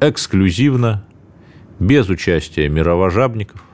эксклюзивно, 0.00 1.04
без 1.78 2.08
участия 2.08 2.68
мировожабников 2.68 3.64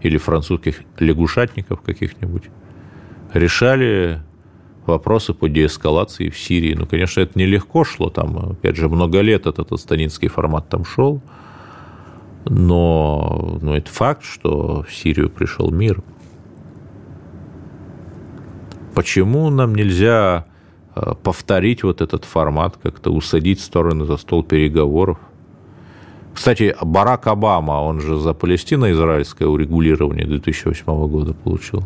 или 0.00 0.18
французских 0.18 0.82
лягушатников 0.98 1.80
каких-нибудь, 1.80 2.44
решали 3.32 4.22
вопросы 4.86 5.32
по 5.32 5.48
деэскалации 5.48 6.28
в 6.28 6.38
Сирии. 6.38 6.74
Ну, 6.74 6.86
конечно, 6.86 7.20
это 7.20 7.38
нелегко 7.38 7.84
шло, 7.84 8.10
там, 8.10 8.52
опять 8.52 8.76
же, 8.76 8.88
много 8.88 9.20
лет 9.20 9.46
этот 9.46 9.72
астанинский 9.72 10.28
формат 10.28 10.68
там 10.68 10.84
шел, 10.84 11.22
но, 12.44 13.58
но 13.62 13.76
это 13.76 13.90
факт, 13.90 14.24
что 14.24 14.82
в 14.82 14.92
Сирию 14.92 15.30
пришел 15.30 15.70
мир. 15.70 16.02
Почему 18.94 19.50
нам 19.50 19.74
нельзя 19.74 20.44
э, 20.94 21.14
повторить 21.22 21.82
вот 21.82 22.00
этот 22.00 22.24
формат, 22.24 22.76
как-то 22.82 23.10
усадить 23.10 23.60
стороны 23.60 24.04
за 24.04 24.16
стол 24.16 24.42
переговоров? 24.42 25.18
Кстати, 26.34 26.74
Барак 26.80 27.26
Обама, 27.26 27.82
он 27.82 28.00
же 28.00 28.18
за 28.18 28.32
палестино-израильское 28.32 29.46
урегулирование 29.46 30.26
2008 30.26 30.84
года 31.08 31.34
получил 31.34 31.84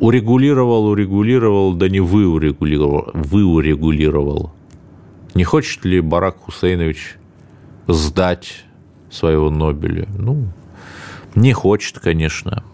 урегулировал, 0.00 0.86
урегулировал, 0.86 1.74
да 1.74 1.88
не 1.88 2.00
вы 2.00 2.26
урегулировал, 2.26 3.10
вы 3.14 3.44
урегулировал. 3.44 4.52
Не 5.34 5.44
хочет 5.44 5.84
ли 5.84 6.00
Барак 6.00 6.38
Хусейнович 6.38 7.16
сдать 7.86 8.64
своего 9.10 9.50
Нобеля? 9.50 10.08
Ну, 10.18 10.48
не 11.34 11.52
хочет, 11.52 12.00
конечно. 12.00 12.64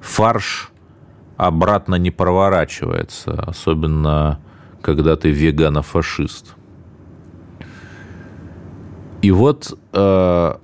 Фарш 0.00 0.70
обратно 1.36 1.96
не 1.96 2.10
проворачивается, 2.10 3.32
особенно 3.46 4.40
когда 4.82 5.16
ты 5.16 5.30
вегано-фашист. 5.30 6.54
И 9.22 9.30
вот 9.30 9.78
э, 9.92 10.54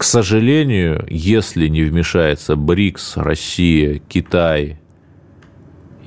к 0.00 0.02
сожалению, 0.02 1.04
если 1.10 1.68
не 1.68 1.82
вмешается 1.82 2.56
БРИКС, 2.56 3.18
Россия, 3.18 4.00
Китай, 4.08 4.80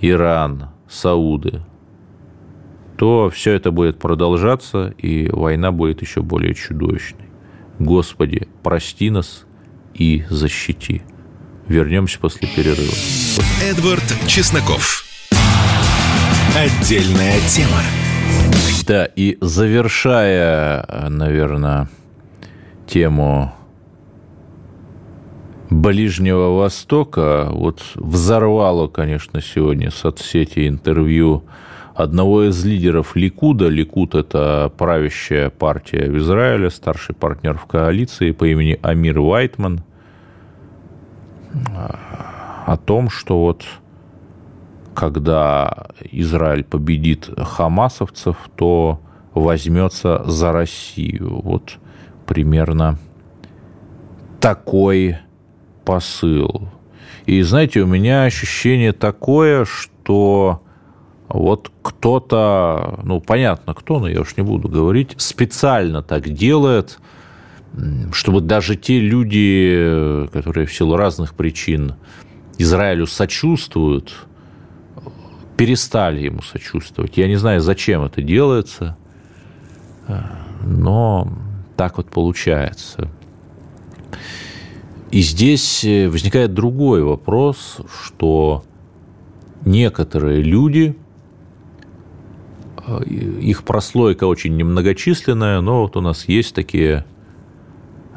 Иран, 0.02 0.70
Сауды, 0.90 1.62
то 2.98 3.30
все 3.30 3.52
это 3.52 3.70
будет 3.70 4.00
продолжаться, 4.00 4.96
и 4.98 5.30
война 5.30 5.72
будет 5.72 6.02
еще 6.02 6.24
более 6.24 6.56
чудовищной. 6.56 7.30
Господи, 7.78 8.48
прости 8.64 9.12
нас 9.12 9.46
и 9.94 10.24
защити. 10.28 11.04
Вернемся 11.68 12.20
после 12.20 12.48
перерыва. 12.48 12.94
Эдвард 13.64 14.04
Чесноков. 14.28 15.06
Отдельная 16.54 17.40
тема. 17.48 17.80
Да, 18.86 19.06
и 19.06 19.38
завершая, 19.40 20.86
наверное, 21.08 21.88
тему 22.86 23.54
Ближнего 25.70 26.58
Востока 26.58 27.48
вот 27.52 27.82
взорвало, 27.96 28.90
конечно, 28.90 29.42
сегодня 29.42 29.92
соцсети 29.92 30.68
интервью 30.68 31.46
одного 31.96 32.50
из 32.50 32.66
лидеров 32.66 33.16
Ликуда. 33.16 33.70
Ликуд– 33.70 34.14
это 34.16 34.74
правящая 34.78 35.50
партия 35.50 36.12
в 36.12 36.18
Израиле, 36.18 36.70
старший 36.70 37.16
партнер 37.16 37.58
в 37.58 37.66
коалиции 37.68 38.32
по 38.32 38.46
имени 38.46 38.78
Амир 38.82 39.22
Вайтман, 39.22 39.84
о 42.66 42.78
том, 42.78 43.10
что 43.10 43.40
вот 43.40 43.64
когда 44.94 45.88
Израиль 46.12 46.64
победит 46.64 47.30
хамасовцев, 47.38 48.38
то 48.56 49.00
возьмется 49.34 50.24
за 50.26 50.52
Россию. 50.52 51.42
Вот 51.42 51.78
примерно 52.26 52.98
такой 54.40 55.18
посыл. 55.86 56.70
И 57.26 57.42
знаете, 57.42 57.82
у 57.82 57.88
меня 57.88 58.24
ощущение 58.24 58.94
такое, 58.94 59.66
что 59.66 60.62
вот 61.30 61.72
кто-то, 61.82 63.00
ну 63.04 63.22
понятно 63.22 63.74
кто, 63.74 64.00
но 64.00 64.08
я 64.08 64.22
уж 64.22 64.38
не 64.38 64.44
буду 64.44 64.68
говорить, 64.68 65.16
специально 65.18 66.04
так 66.04 66.30
делает, 66.30 67.00
чтобы 68.12 68.42
даже 68.42 68.76
те 68.76 69.00
люди, 69.00 70.28
которые 70.32 70.68
в 70.68 70.74
силу 70.74 70.96
разных 70.96 71.34
причин 71.34 71.96
Израилю 72.58 73.08
сочувствуют, 73.08 74.14
перестали 75.58 76.22
ему 76.22 76.42
сочувствовать. 76.42 77.18
Я 77.18 77.28
не 77.28 77.36
знаю, 77.36 77.62
зачем 77.62 78.04
это 78.04 78.22
делается, 78.22 78.98
но 80.64 81.32
так 81.76 81.98
вот 81.98 82.10
получается. 82.10 83.10
И 85.12 85.22
здесь 85.22 85.84
э, 85.84 86.10
возникает 86.10 86.56
другой 86.56 87.04
вопрос, 87.04 87.78
что 88.04 88.64
некоторые 89.64 90.42
люди, 90.42 90.96
э, 92.88 93.04
их 93.06 93.64
прослойка 93.64 94.24
очень 94.24 94.56
немногочисленная, 94.58 95.62
но 95.62 95.82
вот 95.84 95.98
у 95.98 96.02
нас 96.02 96.28
есть 96.28 96.56
такие 96.56 97.06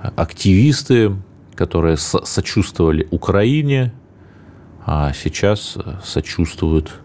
активисты, 0.00 1.14
которые 1.54 1.98
сочувствовали 1.98 3.06
Украине, 3.10 3.92
а 4.86 5.12
сейчас 5.12 5.76
сочувствуют 6.04 7.00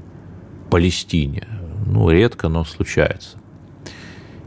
Палестине. 0.70 1.48
Ну, 1.88 2.12
редко, 2.12 2.48
но 2.48 2.63
случается. 2.63 3.39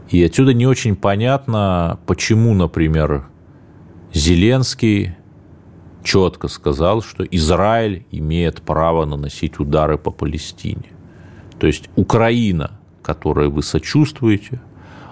И 0.09 0.23
отсюда 0.23 0.53
не 0.53 0.65
очень 0.65 0.95
понятно, 0.95 1.99
почему, 2.05 2.53
например, 2.53 3.27
Зеленский 4.13 5.15
четко 6.01 6.47
сказал, 6.47 7.01
что 7.01 7.25
Израиль 7.25 8.05
имеет 8.09 8.61
право 8.61 9.03
наносить 9.03 9.59
удары 9.59 9.97
по 9.97 10.11
Палестине. 10.11 10.93
То 11.59 11.67
есть 11.67 11.89
Украина, 11.97 12.79
которой 13.01 13.49
вы 13.49 13.63
сочувствуете, 13.63 14.61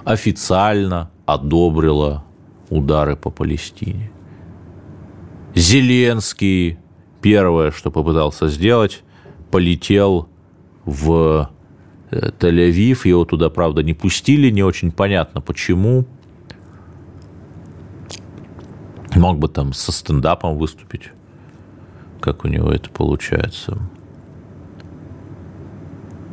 официально 0.06 1.12
одобрила 1.26 2.24
удары 2.70 3.18
по 3.18 3.30
Палестине. 3.30 4.12
Зеленский 5.56 6.80
первое, 7.24 7.72
что 7.72 7.90
попытался 7.90 8.50
сделать, 8.50 9.02
полетел 9.50 10.28
в 10.86 11.50
э, 12.12 12.30
Тель-Авив. 12.38 13.08
Его 13.08 13.26
туда, 13.26 13.50
правда, 13.50 13.82
не 13.82 13.94
пустили, 13.94 14.52
не 14.52 14.62
очень 14.62 14.92
понятно 14.92 15.42
почему. 15.42 16.06
Мог 19.16 19.40
бы 19.40 19.48
там 19.48 19.74
со 19.74 19.92
стендапом 19.92 20.58
выступить, 20.58 21.12
как 22.20 22.44
у 22.44 22.48
него 22.50 22.72
это 22.72 22.90
получается. 22.90 23.80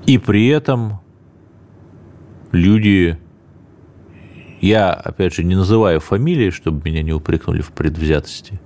И 0.07 0.19
при 0.19 0.49
этом 0.49 0.99
люди, 2.51 3.17
я, 4.61 4.93
опять 4.93 5.35
же, 5.35 5.45
не 5.45 5.55
называю 5.55 6.01
фамилии, 6.01 6.51
чтобы 6.51 6.83
меня 6.85 7.03
не 7.03 7.13
упрекнули 7.13 7.61
в 7.61 7.71
предвзятости, 7.71 8.61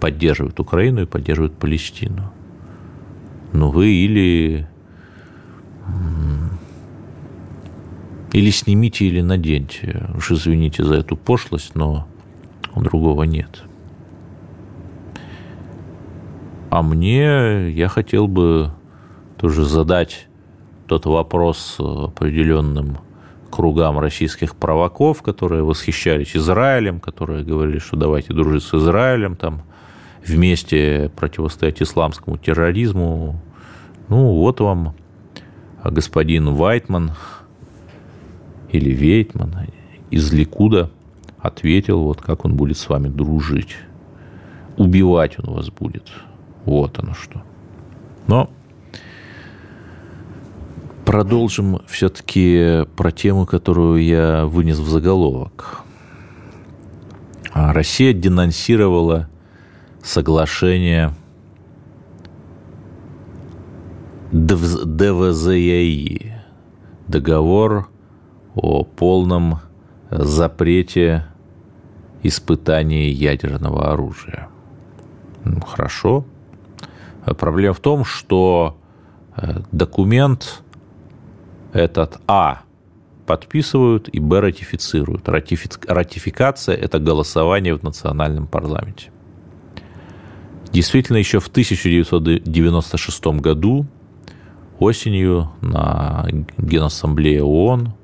поддерживают 0.00 0.58
Украину 0.60 1.02
и 1.02 1.06
поддерживают 1.06 1.56
Палестину. 1.56 2.32
Ну, 3.52 3.70
вы 3.70 3.88
или 3.88 4.66
или 8.32 8.50
снимите, 8.50 9.06
или 9.06 9.22
наденьте. 9.22 10.10
Уж 10.14 10.32
извините 10.32 10.84
за 10.84 10.96
эту 10.96 11.16
пошлость, 11.16 11.74
но 11.74 12.06
другого 12.74 13.22
нет. 13.22 13.62
А 16.68 16.82
мне 16.82 17.70
я 17.70 17.88
хотел 17.88 18.28
бы 18.28 18.72
тоже 19.38 19.64
задать 19.64 20.28
тот 20.86 21.06
вопрос 21.06 21.76
определенным 21.78 22.98
кругам 23.50 23.98
российских 23.98 24.54
провоков, 24.54 25.22
которые 25.22 25.62
восхищались 25.62 26.36
Израилем, 26.36 27.00
которые 27.00 27.44
говорили, 27.44 27.78
что 27.78 27.96
давайте 27.96 28.34
дружить 28.34 28.64
с 28.64 28.74
Израилем, 28.74 29.36
там 29.36 29.62
вместе 30.26 31.10
противостоять 31.16 31.82
исламскому 31.82 32.36
терроризму. 32.36 33.40
Ну, 34.08 34.32
вот 34.34 34.60
вам 34.60 34.94
господин 35.84 36.54
Вайтман 36.54 37.12
или 38.70 38.90
Вейтман 38.90 39.68
из 40.10 40.32
Ликуда 40.32 40.90
ответил, 41.38 42.02
вот 42.02 42.20
как 42.20 42.44
он 42.44 42.54
будет 42.54 42.76
с 42.76 42.88
вами 42.88 43.08
дружить. 43.08 43.76
Убивать 44.76 45.38
он 45.38 45.54
вас 45.54 45.70
будет. 45.70 46.10
Вот 46.64 46.98
оно 46.98 47.14
что. 47.14 47.42
Но 48.26 48.50
продолжим 51.04 51.80
все-таки 51.86 52.84
про 52.96 53.12
тему, 53.12 53.46
которую 53.46 54.02
я 54.04 54.46
вынес 54.46 54.78
в 54.78 54.88
заголовок. 54.88 55.82
А 57.52 57.72
Россия 57.72 58.12
денонсировала 58.12 59.28
соглашение 60.06 61.12
ДВЗЯИ, 64.32 66.32
договор 67.08 67.88
о 68.54 68.84
полном 68.84 69.58
запрете 70.10 71.26
испытания 72.22 73.10
ядерного 73.10 73.92
оружия. 73.92 74.48
Хорошо. 75.66 76.24
Проблема 77.24 77.74
в 77.74 77.80
том, 77.80 78.04
что 78.04 78.78
э, 79.36 79.60
документ 79.72 80.62
этот 81.72 82.20
А 82.28 82.60
подписывают 83.26 84.08
и 84.08 84.20
Б 84.20 84.40
ратифицируют. 84.40 85.28
Ратификация– 85.28 86.76
это 86.76 87.00
голосование 87.00 87.76
в 87.76 87.82
национальном 87.82 88.46
парламенте. 88.46 89.10
Действительно, 90.76 91.16
еще 91.16 91.40
в 91.40 91.48
1996 91.48 93.26
году 93.40 93.86
осенью 94.78 95.50
на 95.62 96.26
Генассамблее 96.58 97.42
ООН 97.42 97.94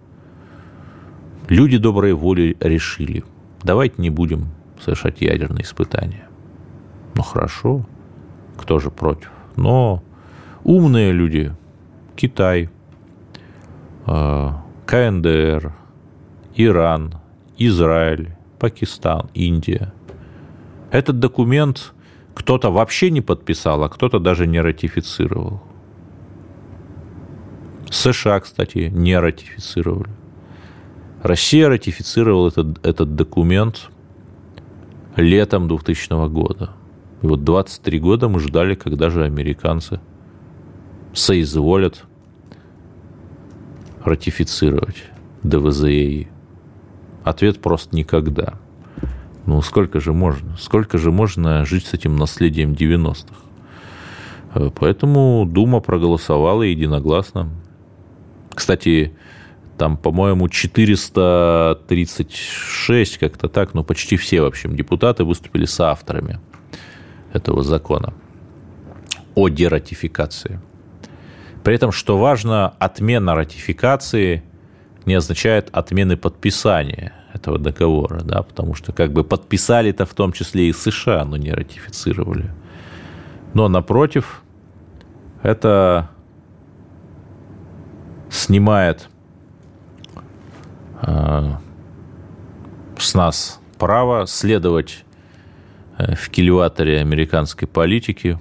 люди 1.49 1.77
доброй 1.77 2.15
воли 2.15 2.57
решили, 2.61 3.25
давайте 3.63 3.97
не 3.99 4.09
будем 4.09 4.47
совершать 4.83 5.21
ядерные 5.21 5.65
испытания. 5.65 6.27
Ну 7.15 7.23
хорошо, 7.23 7.85
кто 8.57 8.79
же 8.79 8.91
против? 8.91 9.31
Но 9.57 10.03
умные 10.65 11.13
люди, 11.13 11.55
Китай, 12.17 12.71
э, 14.07 14.51
КНДР, 14.87 15.75
Иран, 16.57 17.17
Израиль, 17.59 18.35
Пакистан, 18.59 19.29
Индия. 19.35 19.93
Этот 20.91 21.19
документ 21.19 21.93
кто-то 22.35 22.71
вообще 22.71 23.11
не 23.11 23.21
подписал, 23.21 23.83
а 23.85 23.89
кто-то 23.89 24.19
даже 24.19 24.47
не 24.47 24.61
ратифицировал. 24.61 25.63
США, 27.91 28.41
кстати, 28.41 28.91
не 28.93 29.19
ратифицировали. 29.19 30.11
Россия 31.23 31.69
ратифицировала 31.69 32.49
этот, 32.49 32.85
этот 32.85 33.15
документ 33.15 33.91
летом 35.17 35.69
2000 35.69 36.29
года. 36.29 36.73
И 37.23 37.27
вот 37.27 37.45
23 37.45 38.01
года 38.01 38.29
мы 38.29 38.41
ждали, 38.41 38.75
когда 38.75 39.11
же 39.11 39.25
американцы 39.25 40.01
соизволят 41.13 42.05
ратифицировать 44.03 45.05
ДВЗЕИ. 45.43 46.29
Ответ 47.23 47.61
просто 47.61 47.95
никогда. 47.95 48.55
Ну, 49.47 49.63
сколько 49.63 50.01
же 50.01 50.13
можно? 50.13 50.57
Сколько 50.57 50.99
же 50.99 51.11
можно 51.11 51.65
жить 51.65 51.87
с 51.87 51.95
этим 51.95 52.17
наследием 52.17 52.73
90-х? 52.73 53.35
Э, 54.55 54.71
поэтому 54.75 55.47
Дума 55.47 55.81
проголосовала 55.81 56.63
единогласно. 56.63 57.49
Кстати, 58.55 59.15
там, 59.79 59.97
по-моему, 59.97 60.49
436, 60.49 63.19
как-то 63.19 63.49
так, 63.49 63.75
ну, 63.75 63.83
почти 63.83 64.17
все, 64.17 64.43
в 64.43 64.47
общем, 64.47 64.77
депутаты 64.77 65.25
выступили 65.25 65.65
с 65.65 65.81
авторами 65.81 66.39
этого 67.33 67.63
закона 67.63 68.15
о 69.35 69.49
дератификации. 69.49 70.61
При 71.65 71.75
этом, 71.75 71.91
что 71.91 72.19
важно, 72.19 72.75
отмена 72.79 73.35
ратификации 73.35 74.45
не 75.07 75.15
означает 75.15 75.69
отмены 75.73 76.17
подписания 76.17 77.13
этого 77.33 77.59
договора, 77.59 78.21
да, 78.23 78.43
потому 78.43 78.75
что 78.75 78.93
как 78.93 79.13
бы 79.13 79.25
подписали-то 79.25 80.07
в 80.07 80.15
том 80.15 80.33
числе 80.33 80.69
и 80.69 80.73
США, 80.73 81.25
но 81.25 81.37
не 81.37 81.53
ратифицировали. 81.53 82.51
Но 83.55 83.69
напротив, 83.69 84.43
это 85.43 86.11
снимает 88.31 89.09
э, 91.03 91.53
с 92.99 93.15
нас 93.15 93.61
право 93.79 94.27
следовать 94.27 95.05
э, 95.99 96.15
в 96.15 96.31
кильваторе 96.31 97.01
американской 97.01 97.67
политики 97.67 98.39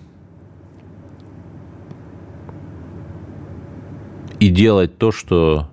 и 4.40 4.50
делать 4.50 4.98
то, 4.98 5.12
что 5.12 5.70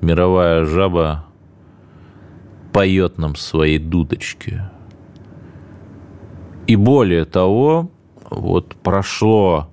мировая 0.00 0.64
жаба 0.64 1.27
поет 2.72 3.18
нам 3.18 3.36
своей 3.36 3.78
дудочки. 3.78 4.62
И 6.66 6.76
более 6.76 7.24
того, 7.24 7.90
вот 8.30 8.74
прошло 8.76 9.68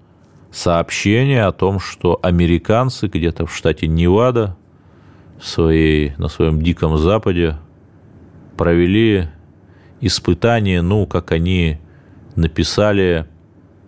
сообщение 0.51 1.45
о 1.45 1.51
том, 1.51 1.79
что 1.79 2.19
американцы 2.23 3.08
где-то 3.08 3.45
в 3.45 3.53
штате 3.53 3.88
Невада 3.88 4.55
своей, 5.41 6.13
на 6.17 6.29
своем 6.29 6.62
Диком 6.62 6.97
Западе 6.97 7.58
провели 8.55 9.27
испытание, 9.99 10.81
ну, 10.81 11.05
как 11.05 11.31
они 11.31 11.79
написали, 12.36 13.25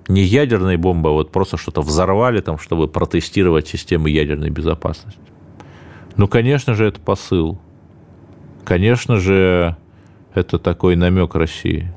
не 0.09 0.23
ядерной 0.23 0.77
бомбы, 0.77 1.09
а 1.09 1.13
вот 1.13 1.31
просто 1.31 1.57
что-то 1.57 1.81
взорвали 1.81 2.41
там, 2.41 2.57
чтобы 2.57 2.87
протестировать 2.87 3.67
системы 3.67 4.09
ядерной 4.09 4.49
безопасности. 4.49 5.19
Ну, 6.15 6.27
конечно 6.27 6.73
же, 6.73 6.85
это 6.85 6.99
посыл. 6.99 7.59
Конечно 8.67 9.15
же, 9.15 9.77
это 10.33 10.59
такой 10.59 10.97
намек 10.97 11.35
России. 11.35 11.89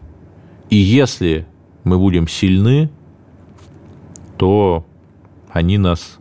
И 0.68 0.76
если 0.76 1.48
мы 1.82 1.98
будем 1.98 2.28
сильны, 2.28 2.90
то 4.38 4.86
они 5.50 5.78
нас 5.78 6.20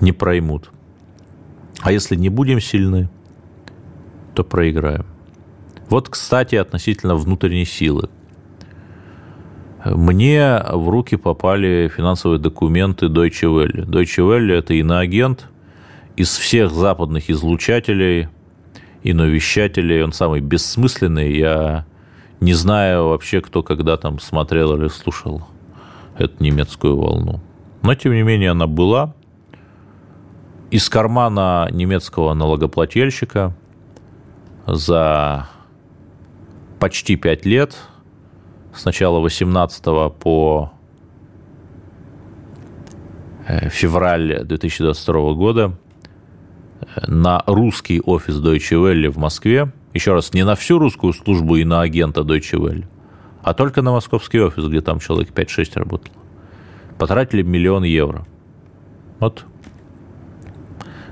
не 0.00 0.12
проймут. 0.12 0.70
А 1.80 1.90
если 1.90 2.14
не 2.14 2.28
будем 2.28 2.60
сильны, 2.60 3.10
то 4.32 4.44
проиграем. 4.44 5.06
Вот, 5.88 6.08
кстати, 6.08 6.54
относительно 6.54 7.16
внутренней 7.16 7.64
силы. 7.64 8.10
Мне 9.84 10.62
в 10.72 10.88
руки 10.88 11.16
попали 11.16 11.90
финансовые 11.92 12.38
документы 12.38 13.06
Deutsche 13.06 13.48
Welle. 13.48 13.84
Deutsche 13.86 14.22
Welle– 14.22 14.52
это 14.58 14.74
иноагент, 14.74 15.48
из 16.18 16.36
всех 16.36 16.72
западных 16.72 17.30
излучателей 17.30 18.28
и 19.04 19.12
новещателей 19.12 20.02
он 20.02 20.12
самый 20.12 20.40
бессмысленный. 20.40 21.32
Я 21.32 21.86
не 22.40 22.54
знаю 22.54 23.10
вообще, 23.10 23.40
кто 23.40 23.62
когда 23.62 23.96
там 23.96 24.18
смотрел 24.18 24.76
или 24.76 24.88
слушал 24.88 25.46
эту 26.18 26.42
немецкую 26.42 26.96
волну. 26.96 27.40
Но, 27.82 27.94
тем 27.94 28.14
не 28.14 28.22
менее, 28.22 28.50
она 28.50 28.66
была. 28.66 29.14
Из 30.72 30.88
кармана 30.88 31.68
немецкого 31.70 32.34
налогоплательщика 32.34 33.56
за 34.66 35.48
почти 36.80 37.14
пять 37.14 37.46
лет, 37.46 37.76
с 38.74 38.84
начала 38.84 39.20
18 39.20 39.84
по 40.18 40.72
э, 43.46 43.68
февраль 43.68 44.44
2022 44.44 45.32
года, 45.34 45.78
на 47.06 47.42
русский 47.46 48.00
офис 48.00 48.36
Deutsche 48.36 48.76
Welle 48.76 49.08
в 49.08 49.16
Москве, 49.16 49.72
еще 49.94 50.12
раз, 50.12 50.32
не 50.34 50.44
на 50.44 50.54
всю 50.54 50.78
русскую 50.78 51.12
службу 51.12 51.56
и 51.56 51.64
на 51.64 51.80
агента 51.80 52.22
Deutsche 52.22 52.58
Welle, 52.58 52.86
а 53.42 53.54
только 53.54 53.82
на 53.82 53.92
московский 53.92 54.40
офис, 54.40 54.64
где 54.64 54.80
там 54.80 55.00
человек 55.00 55.30
5-6 55.30 55.78
работал, 55.78 56.12
потратили 56.98 57.42
миллион 57.42 57.84
евро. 57.84 58.26
Вот. 59.20 59.44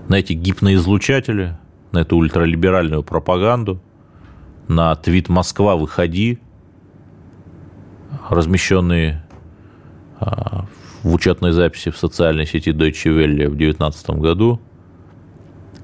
На 0.09 0.17
эти 0.17 0.35
гипноизлучатели, 0.35 1.57
на 1.93 1.99
эту 1.99 2.17
ультралиберальную 2.17 3.03
пропаганду, 3.03 3.81
на 4.69 4.95
твит 4.97 5.29
«Москва, 5.29 5.77
выходи», 5.77 6.39
размещенные 8.29 9.25
а, 10.19 10.67
в 11.03 11.15
учетной 11.15 11.53
записи 11.53 11.91
в 11.91 11.97
социальной 11.97 12.47
сети 12.47 12.71
Deutsche 12.71 13.13
Welle 13.13 13.49
в 13.49 13.57
2019 13.57 14.11
году, 14.11 14.61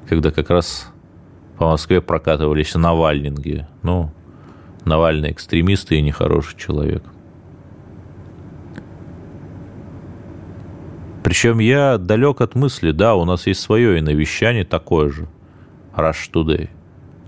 когда 0.08 0.30
как 0.30 0.50
раз 0.50 0.92
по 1.58 1.66
Москве 1.66 2.00
прокатывались 2.00 2.74
Навальнинги. 2.74 3.66
Ну, 3.82 4.10
Навальный 4.84 5.32
экстремист 5.32 5.92
и 5.92 6.02
нехороший 6.02 6.58
человек. 6.58 7.04
Причем 11.22 11.60
я 11.60 11.98
далек 11.98 12.40
от 12.40 12.54
мысли, 12.54 12.90
да, 12.90 13.14
у 13.14 13.24
нас 13.24 13.46
есть 13.46 13.60
свое 13.60 13.98
и 13.98 14.02
навещание 14.02 14.64
такое 14.64 15.08
же, 15.10 15.28
Rush 15.96 16.30
Today. 16.32 16.68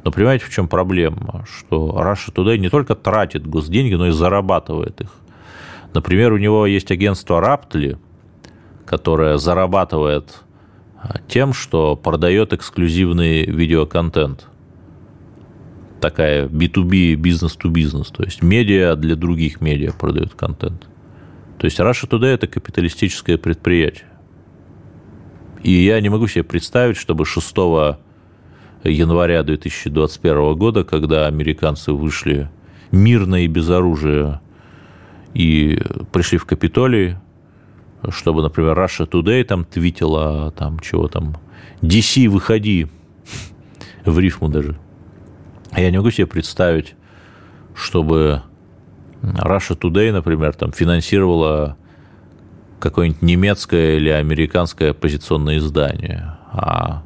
Но 0.04 0.10
понимаете, 0.10 0.44
в 0.44 0.50
чем 0.50 0.68
проблема? 0.68 1.44
Что 1.46 1.96
Russia 1.98 2.32
Today 2.32 2.58
не 2.58 2.68
только 2.68 2.94
тратит 2.94 3.46
госденьги, 3.46 3.94
но 3.94 4.08
и 4.08 4.10
зарабатывает 4.10 5.00
их. 5.00 5.10
Например, 5.94 6.32
у 6.32 6.36
него 6.36 6.66
есть 6.66 6.90
агентство 6.90 7.40
Raptly, 7.40 7.98
которое 8.84 9.38
зарабатывает 9.38 10.43
тем, 11.28 11.52
что 11.52 11.96
продает 11.96 12.52
эксклюзивный 12.52 13.44
видеоконтент. 13.44 14.46
Такая 16.00 16.46
B2B, 16.48 17.14
бизнес-to-бизнес. 17.14 18.08
То 18.08 18.24
есть 18.24 18.42
медиа 18.42 18.94
для 18.96 19.16
других 19.16 19.60
медиа 19.60 19.92
продают 19.92 20.34
контент. 20.34 20.86
То 21.58 21.66
есть 21.66 21.78
Russia 21.80 22.08
Today– 22.08 22.26
это 22.34 22.46
капиталистическое 22.46 23.38
предприятие. 23.38 24.08
И 25.62 25.70
я 25.70 26.00
не 26.00 26.10
могу 26.10 26.26
себе 26.26 26.44
представить, 26.44 26.98
чтобы 26.98 27.24
6 27.24 27.56
января 28.84 29.42
2021 29.42 30.54
года, 30.56 30.84
когда 30.84 31.26
американцы 31.26 31.92
вышли 31.92 32.50
мирно 32.90 33.44
и 33.44 33.46
без 33.46 33.70
оружия 33.70 34.42
и 35.32 35.80
пришли 36.12 36.38
в 36.38 36.44
Капитолий, 36.44 37.16
чтобы, 38.10 38.42
например, 38.42 38.78
Russia 38.78 39.08
Today 39.08 39.44
там 39.44 39.64
твитила, 39.64 40.52
там 40.52 40.78
чего 40.80 41.08
там, 41.08 41.36
DC, 41.82 42.28
выходи, 42.28 42.88
в 44.04 44.18
рифму 44.18 44.48
даже. 44.48 44.76
Я 45.76 45.90
не 45.90 45.98
могу 45.98 46.10
себе 46.10 46.26
представить, 46.26 46.94
чтобы 47.74 48.42
Russia 49.22 49.78
Today, 49.78 50.12
например, 50.12 50.54
там 50.54 50.72
финансировала 50.72 51.76
какое-нибудь 52.78 53.22
немецкое 53.22 53.96
или 53.96 54.10
американское 54.10 54.90
оппозиционное 54.90 55.58
издание, 55.58 56.36
а 56.52 57.02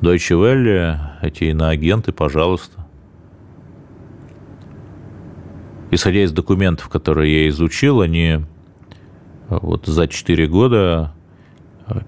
Deutsche 0.00 0.36
Welle, 0.36 0.96
эти 1.20 1.44
иноагенты, 1.44 2.12
пожалуйста. 2.12 2.86
Исходя 5.90 6.22
из 6.22 6.32
документов, 6.32 6.88
которые 6.88 7.42
я 7.42 7.48
изучил, 7.48 8.00
они 8.00 8.40
вот 9.50 9.86
за 9.86 10.08
4 10.08 10.46
года 10.46 11.12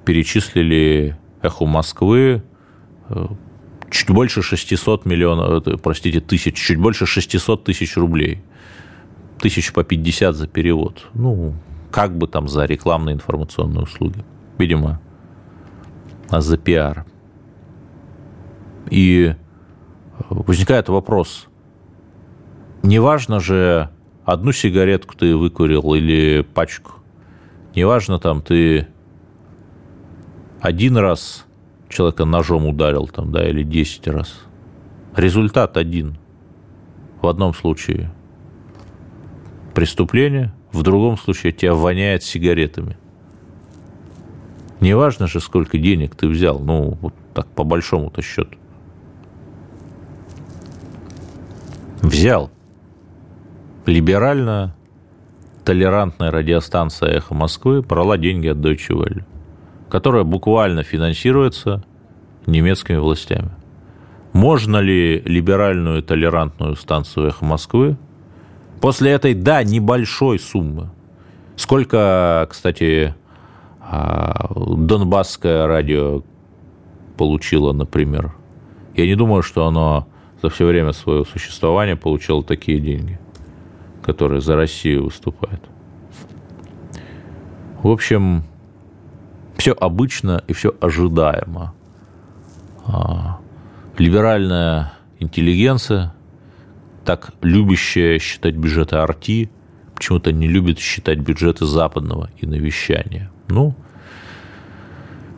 перечислили 0.04 1.18
«Эху 1.42 1.66
Москвы» 1.66 2.42
чуть 3.92 4.10
больше 4.10 4.42
600 4.42 5.04
миллионов, 5.04 5.66
э, 5.66 5.76
простите, 5.76 6.20
тысяч, 6.20 6.56
чуть 6.56 6.78
больше 6.78 7.06
600 7.06 7.64
тысяч 7.64 7.96
рублей. 7.96 8.42
Тысяч 9.38 9.72
по 9.72 9.84
50 9.84 10.34
за 10.34 10.46
перевод. 10.46 11.08
Ну, 11.14 11.54
как 11.90 12.16
бы 12.16 12.26
там 12.26 12.48
за 12.48 12.64
рекламные 12.64 13.14
информационные 13.14 13.82
услуги. 13.82 14.24
Видимо, 14.58 15.00
а 16.30 16.40
за 16.40 16.56
пиар. 16.56 17.04
И 18.90 19.34
возникает 20.30 20.88
вопрос, 20.88 21.48
неважно 22.82 23.40
же, 23.40 23.90
одну 24.24 24.52
сигаретку 24.52 25.16
ты 25.16 25.36
выкурил 25.36 25.94
или 25.94 26.46
пачку, 26.54 26.92
неважно 27.74 28.18
там 28.18 28.42
ты 28.42 28.86
один 30.60 30.96
раз 30.96 31.44
человека 31.88 32.24
ножом 32.24 32.66
ударил 32.66 33.06
там, 33.08 33.32
да, 33.32 33.48
или 33.48 33.62
10 33.62 34.08
раз. 34.08 34.40
Результат 35.16 35.76
один. 35.76 36.16
В 37.20 37.26
одном 37.26 37.54
случае 37.54 38.10
преступление, 39.74 40.52
в 40.72 40.82
другом 40.82 41.16
случае 41.16 41.52
тебя 41.52 41.74
воняет 41.74 42.22
сигаретами. 42.22 42.96
Неважно 44.80 45.26
же, 45.28 45.38
сколько 45.38 45.78
денег 45.78 46.16
ты 46.16 46.26
взял, 46.26 46.58
ну, 46.58 46.98
вот 47.00 47.14
так 47.34 47.46
по 47.48 47.62
большому-то 47.62 48.22
счету. 48.22 48.56
взял 52.02 52.50
либерально 53.86 54.74
толерантная 55.64 56.30
радиостанция 56.30 57.16
«Эхо 57.16 57.34
Москвы» 57.34 57.82
брала 57.82 58.18
деньги 58.18 58.48
от 58.48 58.58
Deutsche 58.58 58.90
Welle, 58.90 59.24
которая 59.88 60.24
буквально 60.24 60.82
финансируется 60.82 61.84
немецкими 62.46 62.96
властями. 62.96 63.50
Можно 64.32 64.78
ли 64.78 65.20
либеральную 65.20 66.02
толерантную 66.02 66.76
станцию 66.76 67.28
«Эхо 67.28 67.44
Москвы» 67.44 67.96
после 68.80 69.12
этой, 69.12 69.34
да, 69.34 69.62
небольшой 69.62 70.38
суммы, 70.38 70.90
сколько, 71.56 72.46
кстати, 72.50 73.14
а, 73.80 74.48
Донбасское 74.54 75.66
радио 75.66 76.22
получило, 77.16 77.72
например, 77.72 78.34
я 78.94 79.06
не 79.06 79.14
думаю, 79.14 79.42
что 79.42 79.66
оно 79.66 80.08
за 80.42 80.50
все 80.50 80.66
время 80.66 80.92
своего 80.92 81.24
существования 81.24 81.96
получал 81.96 82.42
такие 82.42 82.80
деньги, 82.80 83.18
которые 84.02 84.40
за 84.40 84.56
Россию 84.56 85.04
выступают. 85.04 85.62
В 87.82 87.88
общем, 87.88 88.44
все 89.56 89.72
обычно 89.72 90.42
и 90.46 90.52
все 90.52 90.74
ожидаемо. 90.80 91.74
А, 92.86 93.38
либеральная 93.98 94.92
интеллигенция, 95.18 96.14
так 97.04 97.32
любящая 97.42 98.18
считать 98.18 98.54
бюджеты 98.54 98.96
арти, 98.96 99.50
почему-то 99.94 100.32
не 100.32 100.48
любит 100.48 100.78
считать 100.78 101.18
бюджеты 101.18 101.66
западного 101.66 102.30
и 102.38 102.46
навещания. 102.46 103.30
Ну, 103.48 103.74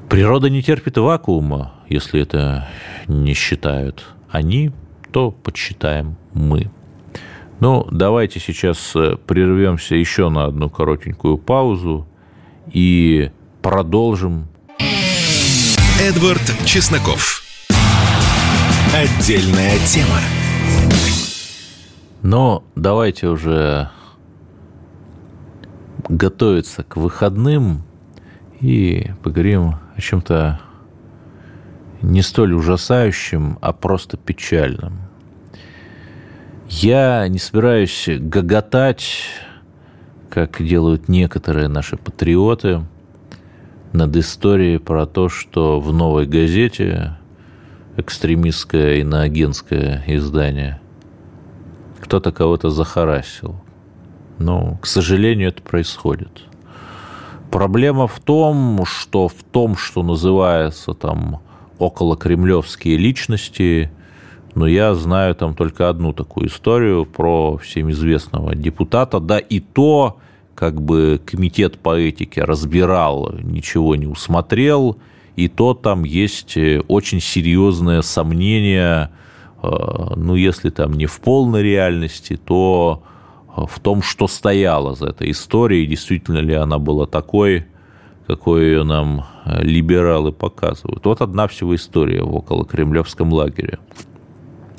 природа 0.09 0.49
не 0.49 0.63
терпит 0.63 0.97
вакуума, 0.99 1.75
если 1.89 2.21
это 2.21 2.69
не 3.07 3.35
считают 3.35 4.05
они, 4.31 4.73
что 5.11 5.31
подсчитаем 5.31 6.17
мы. 6.33 6.71
Ну, 7.61 7.87
давайте 7.91 8.41
сейчас 8.41 8.95
э, 8.97 9.17
прервемся 9.27 9.95
еще 9.95 10.29
на 10.29 10.45
одну 10.45 10.69
коротенькую 10.69 11.39
паузу 11.39 12.07
и 12.73 13.31
продолжим. 13.63 14.49
Эдвард 16.01 16.43
Чесноков. 16.67 17.43
Отдельная 18.93 19.79
тема. 19.87 20.21
Но 22.23 22.65
давайте 22.75 23.29
уже 23.29 23.91
готовиться 26.09 26.83
к 26.83 26.97
выходным 26.97 27.83
и 28.61 29.11
поговорим 29.23 29.77
о 29.97 30.01
чем-то 30.01 30.61
не 32.03 32.23
столь 32.23 32.55
ужасающим, 32.55 33.59
а 33.61 33.73
просто 33.73 34.17
печальным. 34.17 35.04
Я 36.69 37.29
не 37.29 37.39
собираюсь 37.39 38.09
гоготать, 38.09 39.25
как 40.31 40.63
делают 40.63 41.09
некоторые 41.09 41.69
наши 41.69 41.97
патриоты, 41.97 42.85
над 43.93 44.17
историей 44.17 44.79
про 44.79 45.07
то, 45.07 45.29
что 45.29 45.79
в 45.79 45.93
новой 45.93 46.27
газете 46.27 47.17
экстремистское 47.97 48.97
иноагентское 48.97 50.03
издание 50.09 50.81
кто-то 52.01 52.33
кого-то 52.33 52.71
захарасил. 52.71 53.55
Но, 54.39 54.79
к 54.83 54.87
сожалению, 54.87 55.49
это 55.49 55.63
происходит. 55.63 56.43
Проблема 57.53 58.09
в 58.09 58.19
том, 58.19 58.85
что 58.85 59.29
в 59.29 59.45
том, 59.45 59.77
что 59.77 60.03
называется 60.03 60.93
там 60.93 61.41
около 61.79 62.17
кремлевские 62.17 62.97
личности, 62.97 63.93
но 64.55 64.67
я 64.67 64.95
знаю 64.95 65.35
там 65.35 65.55
только 65.55 65.89
одну 65.89 66.13
такую 66.13 66.49
историю 66.49 67.07
про 67.07 67.59
всем 67.59 67.91
известного 67.91 68.55
депутата, 68.55 69.21
да 69.21 69.39
и 69.39 69.61
то 69.61 70.19
как 70.55 70.81
бы 70.81 71.21
комитет 71.25 71.79
по 71.79 71.97
этике 71.99 72.45
разбирал, 72.45 73.35
ничего 73.43 73.97
не 73.97 74.07
усмотрел, 74.07 74.99
и 75.37 75.49
то 75.49 75.75
там 75.75 76.05
есть 76.05 76.57
э, 76.57 76.81
очень 76.87 77.21
серьезное 77.21 78.03
сомнение, 78.03 79.11
э, 79.63 79.69
ну, 80.17 80.37
если 80.37 80.71
там 80.71 80.93
не 80.93 81.07
в 81.07 81.21
полной 81.21 81.63
реальности, 81.63 82.37
то 82.37 83.03
э, 83.57 83.63
в 83.69 83.81
том, 83.81 84.01
что 84.03 84.29
стояло 84.29 84.95
за 84.95 85.07
этой 85.07 85.33
историей, 85.33 85.87
действительно 85.87 86.39
ли 86.39 86.55
она 86.55 86.79
была 86.79 87.07
такой, 87.07 87.67
какой 88.29 88.65
ее 88.65 88.85
нам 88.85 89.27
либералы 89.45 90.33
показывают. 90.33 91.05
Вот 91.05 91.21
одна 91.21 91.47
всего 91.47 91.75
история 91.75 92.23
в 92.23 92.35
около 92.35 92.65
кремлевском 92.65 93.31
лагере. 93.33 93.79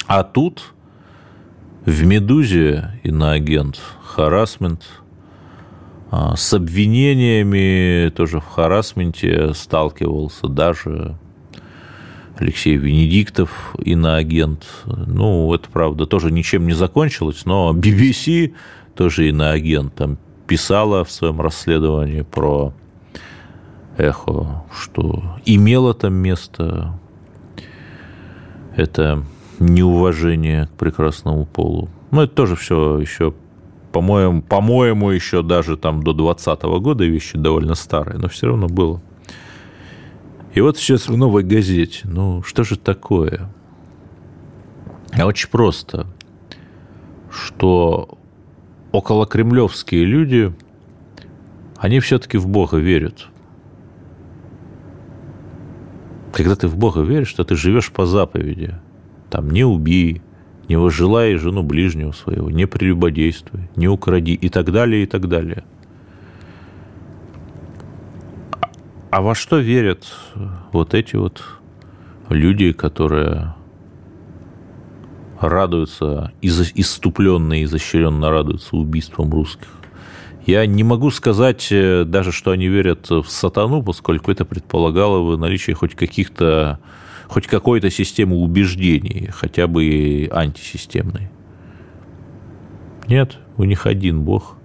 А 0.08 0.24
тут 0.24 0.74
в 1.86 2.04
«Медузе» 2.04 3.00
иноагент, 3.04 3.80
харасмент– 4.04 4.84
а, 6.18 6.38
с 6.38 6.54
обвинениями 6.54 8.10
тоже 8.10 8.40
в 8.40 8.46
харасменте 8.46 9.54
сталкивался 9.54 10.48
даже 10.48 11.18
Алексей 12.38 12.78
Венедиктов, 12.78 13.76
иноагент. 13.80 14.66
Ну, 14.86 15.54
это, 15.54 15.68
правда, 15.70 16.06
тоже 16.06 16.32
ничем 16.32 16.68
не 16.68 16.74
закончилось, 16.74 17.46
но 17.46 17.74
BBC, 17.76 18.54
тоже 18.96 19.28
иноагент, 19.28 19.96
там 19.96 20.18
писала 20.48 21.04
в 21.04 21.12
своем 21.12 21.42
расследовании 21.42 22.22
про 22.22 22.74
эхо, 23.98 24.64
что 24.72 25.38
имело 25.46 25.94
там 25.94 26.14
место 26.14 26.98
это 28.78 29.22
неуважение 29.60 30.68
к 30.68 30.72
прекрасному 30.72 31.46
полу. 31.46 31.90
Ну, 32.12 32.22
это 32.22 32.34
тоже 32.34 32.56
все 32.56 33.00
еще 33.00 33.34
по-моему, 33.96 34.42
по-моему, 34.42 35.12
еще 35.12 35.42
даже 35.42 35.78
там 35.78 36.04
до 36.04 36.12
2020 36.12 36.64
года 36.82 37.06
вещи 37.06 37.38
довольно 37.38 37.76
старые, 37.76 38.18
но 38.18 38.28
все 38.28 38.48
равно 38.48 38.68
было. 38.68 39.02
И 40.54 40.60
вот 40.60 40.78
сейчас 40.78 41.08
в 41.08 41.16
новой 41.16 41.44
газете. 41.44 42.02
Ну, 42.04 42.44
что 42.44 42.66
же 42.66 42.78
такое? 42.78 43.50
А 45.18 45.26
очень 45.26 45.48
просто, 45.48 46.08
что 47.32 48.18
около 48.92 49.26
кремлевские 49.26 50.04
люди, 50.04 50.54
они 51.78 52.02
все-таки 52.02 52.38
в 52.38 52.50
Бога 52.50 52.76
верят. 52.76 53.28
Когда 56.34 56.58
ты 56.58 56.68
в 56.68 56.76
Бога 56.76 57.00
веришь, 57.00 57.32
то 57.32 57.46
ты 57.46 57.56
живешь 57.56 57.94
по 57.94 58.06
заповеди. 58.06 58.76
Там 59.30 59.50
не 59.50 59.64
убей, 59.64 60.22
не 60.68 60.78
возжелай 60.78 61.36
жену 61.36 61.64
ближнего 61.64 62.12
своего, 62.12 62.50
не 62.50 62.66
прелюбодействуй, 62.66 63.70
не 63.76 63.88
укради 63.88 64.34
и 64.34 64.50
так 64.50 64.72
далее, 64.72 65.04
и 65.04 65.06
так 65.06 65.28
далее. 65.28 65.64
А 69.12 69.22
во 69.22 69.34
что 69.34 69.60
верят 69.60 70.06
вот 70.74 70.94
эти 70.94 71.16
вот 71.16 71.44
люди, 72.30 72.74
которые 72.74 73.56
радуются, 75.40 76.34
иступленно 76.42 77.62
и 77.62 77.64
изощренно 77.64 78.30
радуются 78.30 78.76
убийствам 78.76 79.32
русских? 79.32 79.70
Я 80.46 80.66
не 80.68 80.84
могу 80.84 81.10
сказать 81.10 81.70
э, 81.72 82.04
даже, 82.06 82.32
что 82.32 82.52
они 82.52 82.68
верят 82.68 83.10
в 83.10 83.26
сатану, 83.28 83.82
поскольку 83.82 84.32
это 84.32 84.46
предполагало 84.46 85.28
бы 85.28 85.38
наличие 85.38 85.76
хоть 85.76 85.96
каких-то 85.96 86.80
хоть 87.28 87.48
какой-то 87.48 87.90
системы 87.90 88.38
убеждений, 88.38 89.30
хотя 89.32 89.68
бы 89.68 90.30
антисистемной. 90.32 91.30
Нет, 93.08 93.38
у 93.58 93.64
них 93.64 93.86
один 93.86 94.22
бог. 94.22 94.58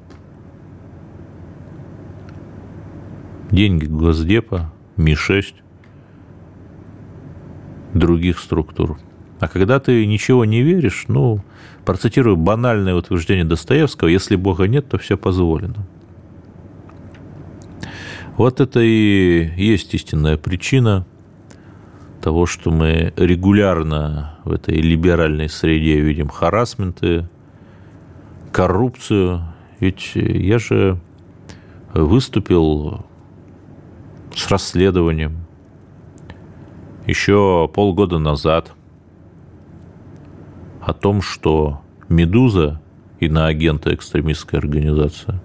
Деньги 3.50 3.86
Госдепа, 3.86 4.72
Ми-6, 4.96 5.54
других 7.94 8.38
структур. 8.38 8.98
А 9.40 9.48
когда 9.48 9.80
ты 9.80 10.06
ничего 10.06 10.44
не 10.44 10.62
веришь, 10.62 11.06
ну, 11.08 11.42
процитирую 11.84 12.36
банальное 12.36 12.94
утверждение 12.94 13.44
Достоевского, 13.44 14.08
если 14.08 14.36
Бога 14.36 14.68
нет, 14.68 14.88
то 14.88 14.98
все 14.98 15.16
позволено. 15.16 15.86
Вот 18.36 18.60
это 18.60 18.80
и 18.80 19.50
есть 19.56 19.92
истинная 19.94 20.36
причина 20.36 21.06
того, 22.20 22.46
что 22.46 22.70
мы 22.70 23.12
регулярно 23.16 24.38
в 24.44 24.52
этой 24.52 24.76
либеральной 24.76 25.48
среде 25.48 26.00
видим 26.00 26.28
харасменты, 26.28 27.28
коррупцию. 28.52 29.42
Ведь 29.78 30.12
я 30.14 30.58
же 30.58 30.98
выступил 31.94 33.04
с 34.34 34.48
расследованием 34.48 35.46
еще 37.06 37.68
полгода 37.72 38.18
назад 38.18 38.72
о 40.80 40.92
том, 40.92 41.22
что 41.22 41.80
«Медуза» 42.08 42.80
иноагента 43.18 43.94
экстремистская 43.94 44.60
организация 44.60 45.42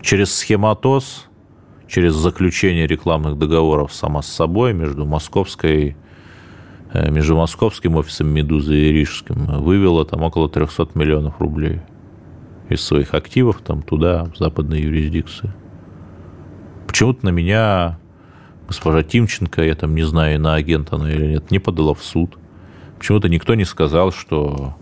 через 0.00 0.34
схематоз, 0.34 1.28
через 1.86 2.14
заключение 2.14 2.86
рекламных 2.86 3.38
договоров 3.38 3.92
сама 3.92 4.22
с 4.22 4.28
собой 4.28 4.72
между 4.72 5.04
московской 5.04 5.96
между 6.94 7.36
московским 7.36 7.96
офисом 7.96 8.28
«Медузы» 8.28 8.76
и 8.76 8.92
рижским 8.92 9.46
вывела 9.62 10.04
там 10.04 10.22
около 10.22 10.48
300 10.48 10.90
миллионов 10.94 11.40
рублей 11.40 11.80
из 12.68 12.82
своих 12.82 13.14
активов 13.14 13.60
там 13.62 13.82
туда, 13.82 14.24
в 14.24 14.38
западные 14.38 14.82
юрисдикции. 14.82 15.52
Почему-то 16.86 17.26
на 17.26 17.30
меня 17.30 17.98
госпожа 18.70 19.02
Тимченко, 19.02 19.64
я 19.64 19.74
там 19.74 19.96
не 19.96 20.04
знаю, 20.04 20.40
на 20.40 20.54
агента 20.54 20.94
она 20.94 21.10
или 21.10 21.26
нет, 21.26 21.50
не 21.50 21.58
подала 21.58 21.92
в 21.92 22.02
суд. 22.04 22.38
Почему-то 22.98 23.28
никто 23.28 23.56
не 23.56 23.64
сказал, 23.64 24.12
что 24.12 24.76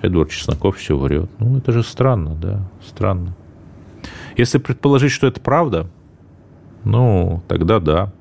Эдвард 0.00 0.30
Чесноков 0.30 0.76
все 0.76 0.96
врет. 0.96 1.28
Ну, 1.40 1.58
это 1.58 1.72
же 1.72 1.82
странно, 1.82 2.36
да, 2.36 2.70
странно. 2.86 3.34
Если 4.36 4.58
предположить, 4.58 5.10
что 5.10 5.26
это 5.26 5.40
правда, 5.40 5.88
ну, 6.84 7.42
тогда 7.48 7.80
да. 7.80 8.12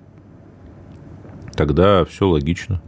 Тогда 1.55 2.03
все 2.05 2.27
логично. 2.27 2.81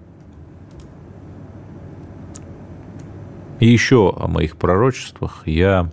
И 3.64 3.72
еще 3.72 4.14
о 4.14 4.28
моих 4.28 4.58
пророчествах. 4.58 5.44
Я 5.46 5.90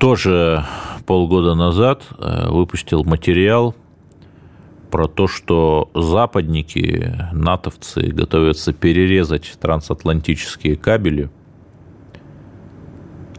тоже 0.00 0.64
полгода 1.06 1.54
назад 1.54 2.02
э, 2.18 2.48
выпустил 2.50 3.04
материал 3.04 3.76
про 4.90 5.06
то, 5.06 5.28
что 5.28 5.92
западники, 5.94 7.16
натовцы 7.32 8.08
готовятся 8.08 8.72
перерезать 8.72 9.56
трансатлантические 9.60 10.74
кабели, 10.74 11.30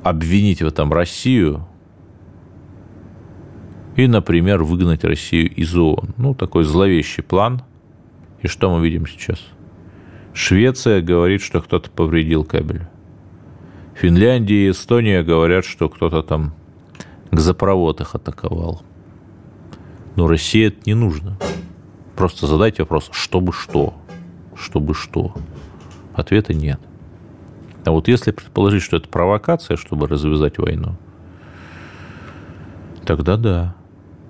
обвинить 0.01 0.61
в 0.61 0.67
этом 0.67 0.93
Россию 0.93 1.67
и, 3.97 4.07
например, 4.07 4.63
выгнать 4.63 5.03
Россию 5.03 5.53
из 5.53 5.75
ООН. 5.75 6.13
Ну, 6.15 6.33
такой 6.33 6.63
зловещий 6.63 7.23
план. 7.23 7.61
И 8.41 8.47
что 8.47 8.73
мы 8.73 8.81
видим 8.81 9.05
сейчас– 9.05 9.41
Швеция 10.33 11.01
говорит, 11.01 11.41
что 11.41 11.61
кто-то 11.61 11.91
повредил 11.91 12.43
кабель. 12.43 12.87
Финляндия 13.93 14.67
и 14.67 14.71
Эстония 14.71 15.21
говорят, 15.23 15.63
что 15.63 15.89
кто-то 15.89 16.23
там 16.23 16.53
газопровод 17.31 18.01
их 18.01 18.15
атаковал. 18.15 18.81
Но 20.15 20.27
России 20.27 20.67
это 20.67 20.77
не 20.85 20.95
нужно. 20.95 21.37
Просто 22.15 22.47
задайте 22.47 22.81
вопрос, 22.83 23.09
чтобы 23.11 23.53
что? 23.53 23.93
Чтобы 24.55 24.95
что? 24.95 25.35
Ответа 26.15 26.53
нет. 26.53 26.79
А 27.85 27.91
вот 27.91 28.07
если 28.07 28.31
предположить, 28.31 28.81
что 28.81 28.97
это 28.97 29.09
провокация, 29.09 29.77
чтобы 29.77 30.07
развязать 30.07 30.57
войну, 30.57 30.95
тогда 33.05 33.37
да. 33.37 33.75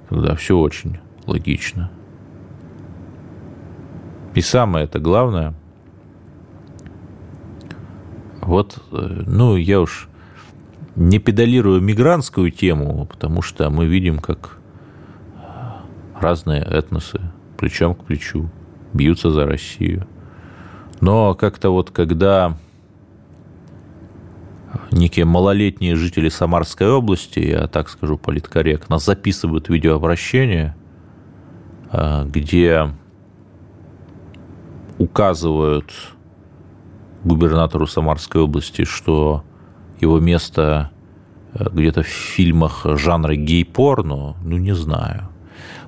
Тогда 0.09 0.35
все 0.35 0.57
очень 0.57 0.97
логично. 1.25 1.89
И 4.35 4.41
самое 4.41 4.85
это 4.85 4.99
главное– 4.99 5.53
вот, 8.45 8.77
э, 8.91 9.23
ну, 9.25 9.55
я 9.55 9.81
уж 9.81 10.07
не 10.95 11.19
педалирую 11.19 11.81
мигрантскую 11.81 12.51
тему, 12.51 13.07
потому 13.09 13.41
что 13.41 13.69
мы 13.69 13.85
видим, 13.85 14.19
как 14.19 14.57
разные 16.19 16.61
этносы, 16.61 17.19
плечом 17.57 17.95
к 17.95 18.05
плечу, 18.05 18.49
бьются 18.93 19.31
за 19.31 19.45
Россию. 19.45 20.07
Но 21.01 21.33
как-то 21.35 21.71
вот 21.71 21.91
когда 21.91 22.57
некие 24.91 25.25
малолетние 25.25 25.95
жители 25.95 26.29
Самарской 26.29 26.89
области, 26.89 27.39
я 27.39 27.67
так 27.67 27.89
скажу 27.89 28.17
политкорректно, 28.17 28.99
записывают 28.99 29.69
видеообращение, 29.69 30.75
а, 31.91 32.25
где 32.25 32.89
указывают 34.97 35.91
губернатору 37.23 37.87
Самарской 37.87 38.41
области, 38.41 38.83
что 38.83 39.43
его 39.99 40.19
место 40.19 40.91
э, 41.53 41.65
где-то 41.71 42.03
в 42.03 42.07
фильмах 42.07 42.85
жанра 42.85 43.35
гей-порно, 43.35 44.35
ну, 44.43 44.57
не 44.57 44.75
знаю. 44.75 45.29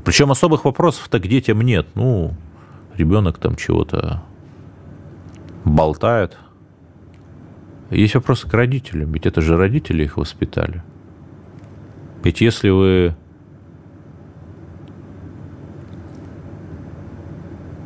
Причем 0.04 0.32
особых 0.32 0.66
вопросов-то 0.66 1.20
к 1.20 1.28
детям 1.28 1.62
нет. 1.62 1.88
Ну, 1.96 2.34
ребенок 2.96 3.38
там 3.38 3.56
чего-то 3.56 4.24
болтает. 5.64 6.38
Есть 7.90 8.16
вопросы 8.16 8.48
к 8.48 8.54
родителям, 8.54 9.12
ведь 9.12 9.26
это 9.26 9.42
же 9.42 9.58
родители 9.58 10.04
их 10.04 10.18
воспитали. 10.18 10.84
Ведь 12.24 12.42
если 12.42 12.70
вы 12.70 13.16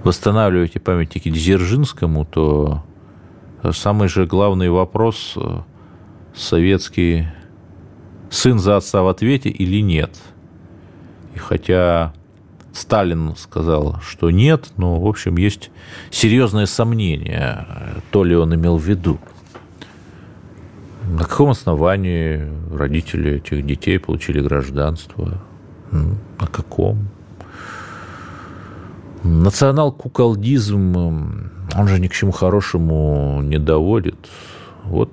восстанавливаете 0.04 0.80
памятники 0.80 1.30
Дзержинскому, 1.30 2.26
то 2.26 2.84
самый 3.72 4.07
же 4.07 4.26
главный 4.26 4.70
вопрос 4.70 5.34
э, 5.36 5.60
советский 6.36 7.28
сын 8.30 8.60
за 8.60 8.78
отца 8.78 9.01
в 9.01 9.07
ответе 9.07 9.49
или 9.49 9.82
нет. 9.82 10.12
И 11.36 11.39
хотя 11.39 12.14
Сталин 12.74 13.36
сказал, 13.36 13.99
что 14.01 14.32
нет, 14.32 14.72
но, 14.78 14.99
в 14.99 15.07
общем, 15.07 15.38
есть 15.38 15.72
серьезное 16.12 16.66
сомнение, 16.66 17.66
то 18.12 18.24
ли 18.24 18.36
он 18.36 18.53
имел 18.55 18.78
в 18.78 18.84
виду. 18.84 19.20
На 21.10 21.24
каком 21.24 21.49
основании 21.49 22.47
родители 22.72 23.38
этих 23.38 23.66
детей 23.66 23.99
получили 23.99 24.41
гражданство? 24.41 25.41
На 25.91 26.47
каком? 26.51 27.07
Национал-куколдизм, 29.24 31.51
он 31.76 31.88
же 31.88 32.00
ни 32.00 32.08
к 32.08 32.14
чему 32.14 32.32
хорошему 32.32 33.42
не 33.42 33.58
доводит. 33.58 34.30
Вот 34.84 35.12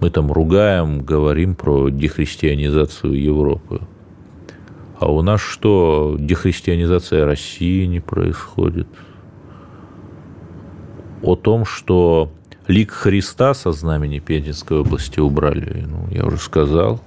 мы 0.00 0.10
там 0.10 0.32
ругаем, 0.32 1.02
говорим 1.02 1.54
про 1.54 1.88
дехристианизацию 1.90 3.20
Европы. 3.20 3.80
А 4.98 5.10
у 5.10 5.22
нас 5.22 5.40
что, 5.40 6.16
дехристианизация 6.18 7.24
России 7.24 7.86
не 7.86 8.00
происходит? 8.00 8.88
О 11.22 11.36
том, 11.36 11.64
что 11.64 12.30
лик 12.66 12.90
Христа 12.90 13.54
со 13.54 13.72
знамени 13.72 14.18
Пензенской 14.18 14.80
области 14.80 15.20
убрали, 15.20 15.86
ну, 15.86 16.08
я 16.10 16.24
уже 16.24 16.38
сказал. 16.38 17.00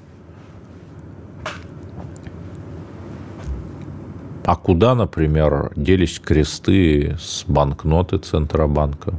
А 4.43 4.55
куда, 4.55 4.95
например, 4.95 5.71
делись 5.75 6.19
кресты 6.19 7.15
с 7.19 7.45
банкноты 7.47 8.17
Центробанка, 8.17 9.13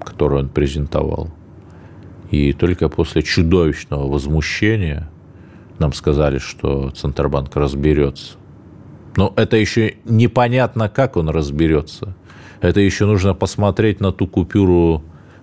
которую 0.00 0.42
он 0.42 0.48
презентовал? 0.50 1.30
И 2.30 2.52
только 2.52 2.88
после 2.88 3.22
чудовищного 3.22 4.06
возмущения 4.10 5.10
нам 5.78 5.92
сказали, 5.92 6.38
что 6.38 6.90
Центробанк 6.90 7.56
разберется. 7.56 8.34
Но 9.16 9.32
это 9.36 9.56
еще 9.56 9.96
непонятно, 10.04 10.88
как 10.88 11.16
он 11.16 11.28
разберется. 11.28 12.14
Это 12.60 12.80
еще 12.80 13.06
нужно 13.06 13.34
посмотреть 13.34 14.00
на 14.00 14.12
ту 14.12 14.26
купюру, 14.26 15.02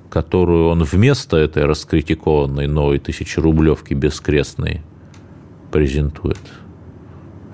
которую 0.09 0.69
он 0.69 0.83
вместо 0.83 1.37
этой 1.37 1.65
раскритикованной 1.65 2.67
новой 2.67 2.99
тысячерублевки 2.99 3.93
бескрестной 3.93 4.81
презентует. 5.71 6.39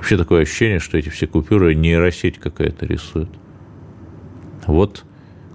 Вообще 0.06 0.18
такое 0.18 0.43
ощущение, 0.43 0.78
что 0.78 0.99
эти 0.99 1.10
все 1.10 1.26
купюры 1.26 1.74
нейросеть 1.74 2.38
какая-то 2.38 2.86
рисует. 2.86 3.30
Вот 4.68 5.03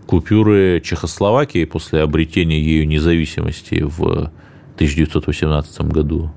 купюры 0.09 0.81
Чехословакии 0.81 1.65
после 1.65 2.01
обретения 2.01 2.61
ею 2.61 2.89
независимости 2.89 3.81
в 3.81 4.33
1918 4.75 5.83
году 5.83 6.33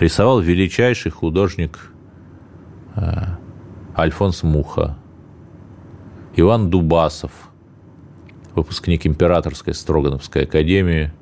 рисовал 0.00 0.40
величайший 0.40 1.10
художник 1.10 1.92
э, 2.96 3.24
Альфонс 3.94 4.42
Муха, 4.42 4.96
Иван 6.34 6.70
Дубасов, 6.70 7.50
выпускник 8.54 9.06
Императорской 9.06 9.74
Строгановской 9.74 10.44
академии, 10.44 11.12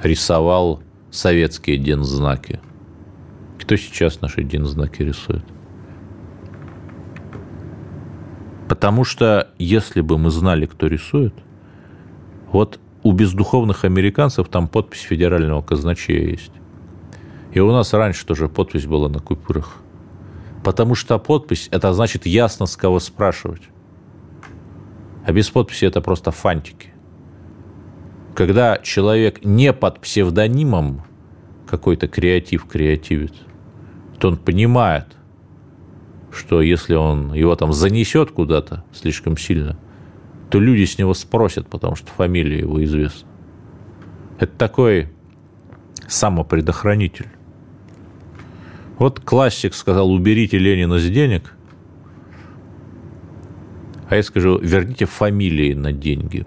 рисовал 0.00 0.80
советские 1.10 1.76
дензнаки– 1.76 2.60
кто 3.70 3.76
сейчас 3.76 4.20
наши 4.20 4.42
дензнаки 4.42 5.00
рисует? 5.00 5.44
Потому 8.68 9.04
что 9.04 9.48
если 9.60 10.00
бы 10.00 10.18
мы 10.18 10.30
знали, 10.30 10.66
кто 10.66 10.88
рисует, 10.88 11.34
вот 12.50 12.80
у 13.04 13.12
бездуховных 13.12 13.84
американцев 13.84 14.48
там 14.48 14.66
подпись 14.66 15.02
федерального 15.02 15.62
казначея 15.62 16.26
есть. 16.26 16.50
И 17.52 17.60
у 17.60 17.70
нас 17.70 17.92
раньше 17.92 18.26
тоже 18.26 18.48
подпись 18.48 18.86
была 18.86 19.08
на 19.08 19.20
купюрах. 19.20 19.76
Потому 20.64 20.96
что 20.96 21.16
подпись– 21.20 21.68
это 21.70 21.92
значит 21.92 22.26
ясно, 22.26 22.66
с 22.66 22.76
кого 22.76 22.98
спрашивать. 22.98 23.62
А 25.24 25.30
без 25.30 25.48
подписи 25.48 25.84
это 25.84 26.00
просто 26.00 26.32
фантики. 26.32 26.92
Когда 28.34 28.78
человек 28.78 29.44
не 29.44 29.72
под 29.72 30.00
псевдонимом 30.00 31.04
какой-то 31.68 32.08
креатив 32.08 32.64
креативит– 32.64 33.34
то 34.20 34.28
он 34.28 34.36
понимает, 34.36 35.16
что 36.30 36.60
если 36.60 36.94
он 36.94 37.32
его 37.32 37.56
там 37.56 37.72
занесет 37.72 38.30
куда-то 38.30 38.84
слишком 38.92 39.36
сильно, 39.36 39.78
то 40.50 40.60
люди 40.60 40.84
с 40.84 40.98
него 40.98 41.14
спросят, 41.14 41.68
потому 41.68 41.96
что 41.96 42.12
фамилия 42.12 42.58
его 42.58 42.84
известна. 42.84 43.28
Это 44.38 44.52
такой 44.56 45.08
самопредохранитель. 46.06 47.28
Вот 48.98 49.20
классик 49.20 49.74
сказал, 49.74 50.12
уберите 50.12 50.58
Ленина 50.58 50.98
с 50.98 51.08
денег, 51.08 51.54
а 54.08 54.16
я 54.16 54.22
скажу, 54.22 54.58
верните 54.58 55.06
фамилии 55.06 55.72
на 55.72 55.92
деньги. 55.92 56.44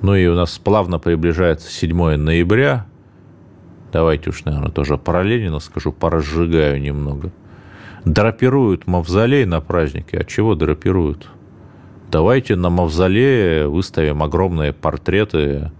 Ну 0.00 0.14
и 0.14 0.26
у 0.26 0.34
нас 0.34 0.58
плавно 0.58 0.98
приближается 0.98 1.70
7 1.70 2.16
ноября, 2.16 2.86
давайте 3.92 4.30
уж, 4.30 4.44
наверное, 4.44 4.70
тоже 4.70 4.96
параллельно 4.96 5.60
скажу, 5.60 5.92
поразжигаю 5.92 6.80
немного. 6.80 7.30
Драпируют 8.04 8.86
мавзолей 8.86 9.44
на 9.44 9.60
празднике. 9.60 10.18
От 10.18 10.28
чего 10.28 10.54
драпируют? 10.54 11.28
Давайте 12.10 12.56
на 12.56 12.70
мавзолее 12.70 13.68
выставим 13.68 14.22
огромные 14.22 14.72
портреты 14.72 15.70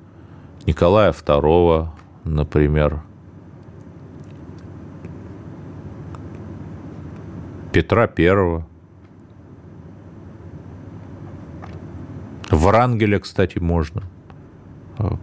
Николая 0.66 1.12
II, 1.12 1.88
например, 2.24 3.02
Петра 7.72 8.08
I, 8.16 8.64
Врангеля, 12.50 13.18
кстати, 13.18 13.58
можно– 13.58 14.02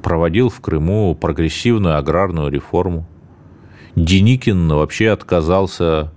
проводил 0.04 0.50
в 0.50 0.60
Крыму 0.62 1.16
прогрессивную 1.16 1.98
аграрную 1.98 2.50
реформу. 2.50 3.08
Деникин 3.96 4.70
вообще 4.70 5.10
отказался 5.10 6.12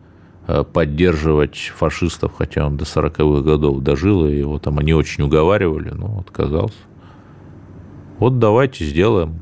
э, 0.47 0.65
поддерживать 0.65 1.73
фашистов, 1.77 2.33
хотя 2.37 2.67
он 2.67 2.77
до 2.77 2.85
40-х 2.85 3.43
годов 3.43 3.81
дожил, 3.81 4.27
и 4.27 4.37
его 4.37 4.59
там 4.59 4.79
они 4.79 4.93
очень 4.93 5.25
уговаривали, 5.25 5.91
но 5.91 6.21
отказался. 6.21 6.77
Вот 8.19 8.39
давайте 8.39 8.85
сделаем. 8.85 9.41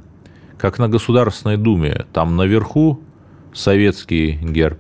Как 0.56 0.78
на 0.78 0.88
Государственной 0.88 1.56
Думе. 1.56 2.06
Там 2.12 2.36
наверху 2.36 3.00
советский 3.52 4.38
герб 4.40 4.78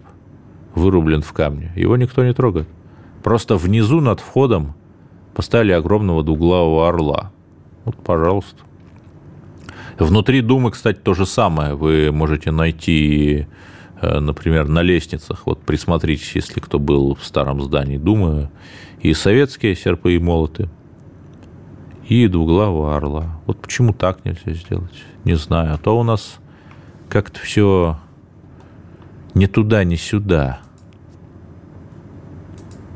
вырублен 0.74 1.22
в 1.22 1.32
камне. 1.32 1.72
Его 1.74 1.96
никто 1.96 2.24
не 2.24 2.32
трогает. 2.32 2.68
Просто 3.22 3.56
внизу 3.56 4.00
над 4.00 4.20
входом 4.20 4.74
поставили 5.34 5.72
огромного 5.72 6.22
двуглавого 6.22 6.88
орла. 6.88 7.32
Вот, 7.84 7.96
пожалуйста. 7.96 8.62
Внутри 9.98 10.42
Думы, 10.42 10.70
кстати, 10.70 10.98
то 10.98 11.14
же 11.14 11.26
самое. 11.26 11.74
Вы 11.74 12.12
можете 12.12 12.52
найти, 12.52 13.48
э, 14.00 14.20
например, 14.20 14.68
на 14.68 14.82
лестницах, 14.82 15.44
вот 15.44 15.62
присмотритесь, 15.62 16.36
если 16.36 16.60
кто 16.60 16.78
был 16.78 17.16
в 17.16 17.24
старом 17.24 17.60
здании 17.60 17.98
Думы, 17.98 18.50
и 19.00 19.12
советские 19.12 19.74
серпы 19.74 20.14
и 20.14 20.18
молоты, 20.20 20.68
и 22.08 22.28
двуглавого 22.28 22.96
орла. 22.96 23.40
Вот 23.46 23.60
почему 23.60 23.92
так 23.92 24.24
нельзя 24.24 24.52
сделать? 24.52 25.04
Не 25.24 25.34
знаю. 25.34 25.74
А 25.74 25.78
то 25.78 25.98
у 25.98 26.04
нас 26.04 26.38
как-то 27.08 27.40
все 27.40 27.98
ни 29.34 29.46
туда, 29.46 29.82
ни 29.82 29.96
сюда. 29.96 30.60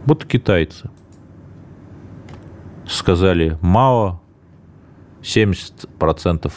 Вот 0.06 0.24
китайцы 0.24 0.88
сказали 2.86 3.58
Мао 3.60 4.20
70% 5.22 6.52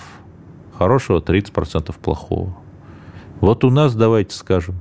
хорошего, 0.77 1.19
30% 1.19 1.93
плохого. 2.01 2.55
Вот 3.41 3.63
у 3.63 3.69
нас 3.69 3.95
давайте 3.95 4.35
скажем, 4.35 4.75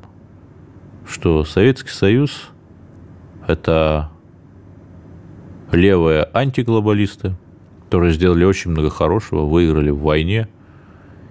что 1.09 1.45
Советский 1.45 1.91
Союз– 1.91 2.51
это 3.47 4.11
левые 5.73 6.29
антиглобалисты, 6.33 7.37
которые 7.87 8.13
сделали 8.13 8.45
очень 8.45 8.71
много 8.71 8.91
хорошего, 8.91 9.43
выиграли 9.43 9.91
в 9.91 10.01
войне, 10.01 10.49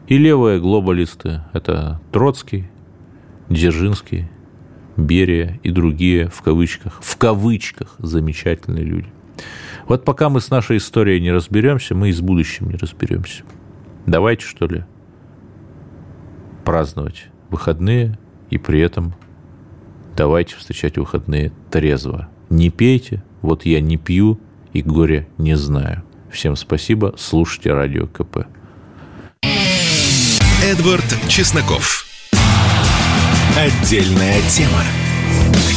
и 0.07 0.18
левые 0.18 0.59
глобалисты– 0.59 1.43
это 1.53 2.01
Троцкий, 2.11 2.70
Дзержинский, 3.49 4.30
Берия 4.97 5.59
и 5.64 5.72
другие, 5.72 6.30
в 6.30 6.41
кавычках, 6.41 6.99
в 7.01 7.18
кавычках, 7.18 7.95
замечательные 7.99 8.84
люди. 8.84 9.07
Вот 9.88 10.05
пока 10.05 10.30
мы 10.30 10.39
с 10.39 10.49
нашей 10.49 10.78
историей 10.78 11.20
не 11.20 11.32
разберемся, 11.32 11.95
мы 11.95 12.09
и 12.09 12.14
с 12.14 12.22
будущим 12.22 12.70
не 12.70 12.76
разберемся. 12.76 13.43
Давайте, 14.06 14.45
что 14.45 14.68
ли, 14.68 14.84
праздновать 16.66 17.28
выходные 17.49 18.18
и 18.49 18.58
при 18.58 18.80
этом 18.80 19.14
давайте 20.16 20.56
встречать 20.56 20.97
выходные 20.97 21.51
трезво. 21.72 22.30
Не 22.49 22.70
пейте, 22.70 23.24
вот 23.41 23.66
я 23.66 23.82
не 23.82 23.97
пью 23.97 24.39
и 24.74 24.82
горе 24.82 25.28
не 25.38 25.56
знаю. 25.56 26.04
Всем 26.32 26.56
спасибо, 26.56 27.14
слушайте 27.18 27.74
Радио 27.74 28.08
КП. 28.08 28.47
Эдвард 30.64 31.06
Чесноков. 31.28 32.06
Отдельная 33.58 34.41
тема. 34.49 34.84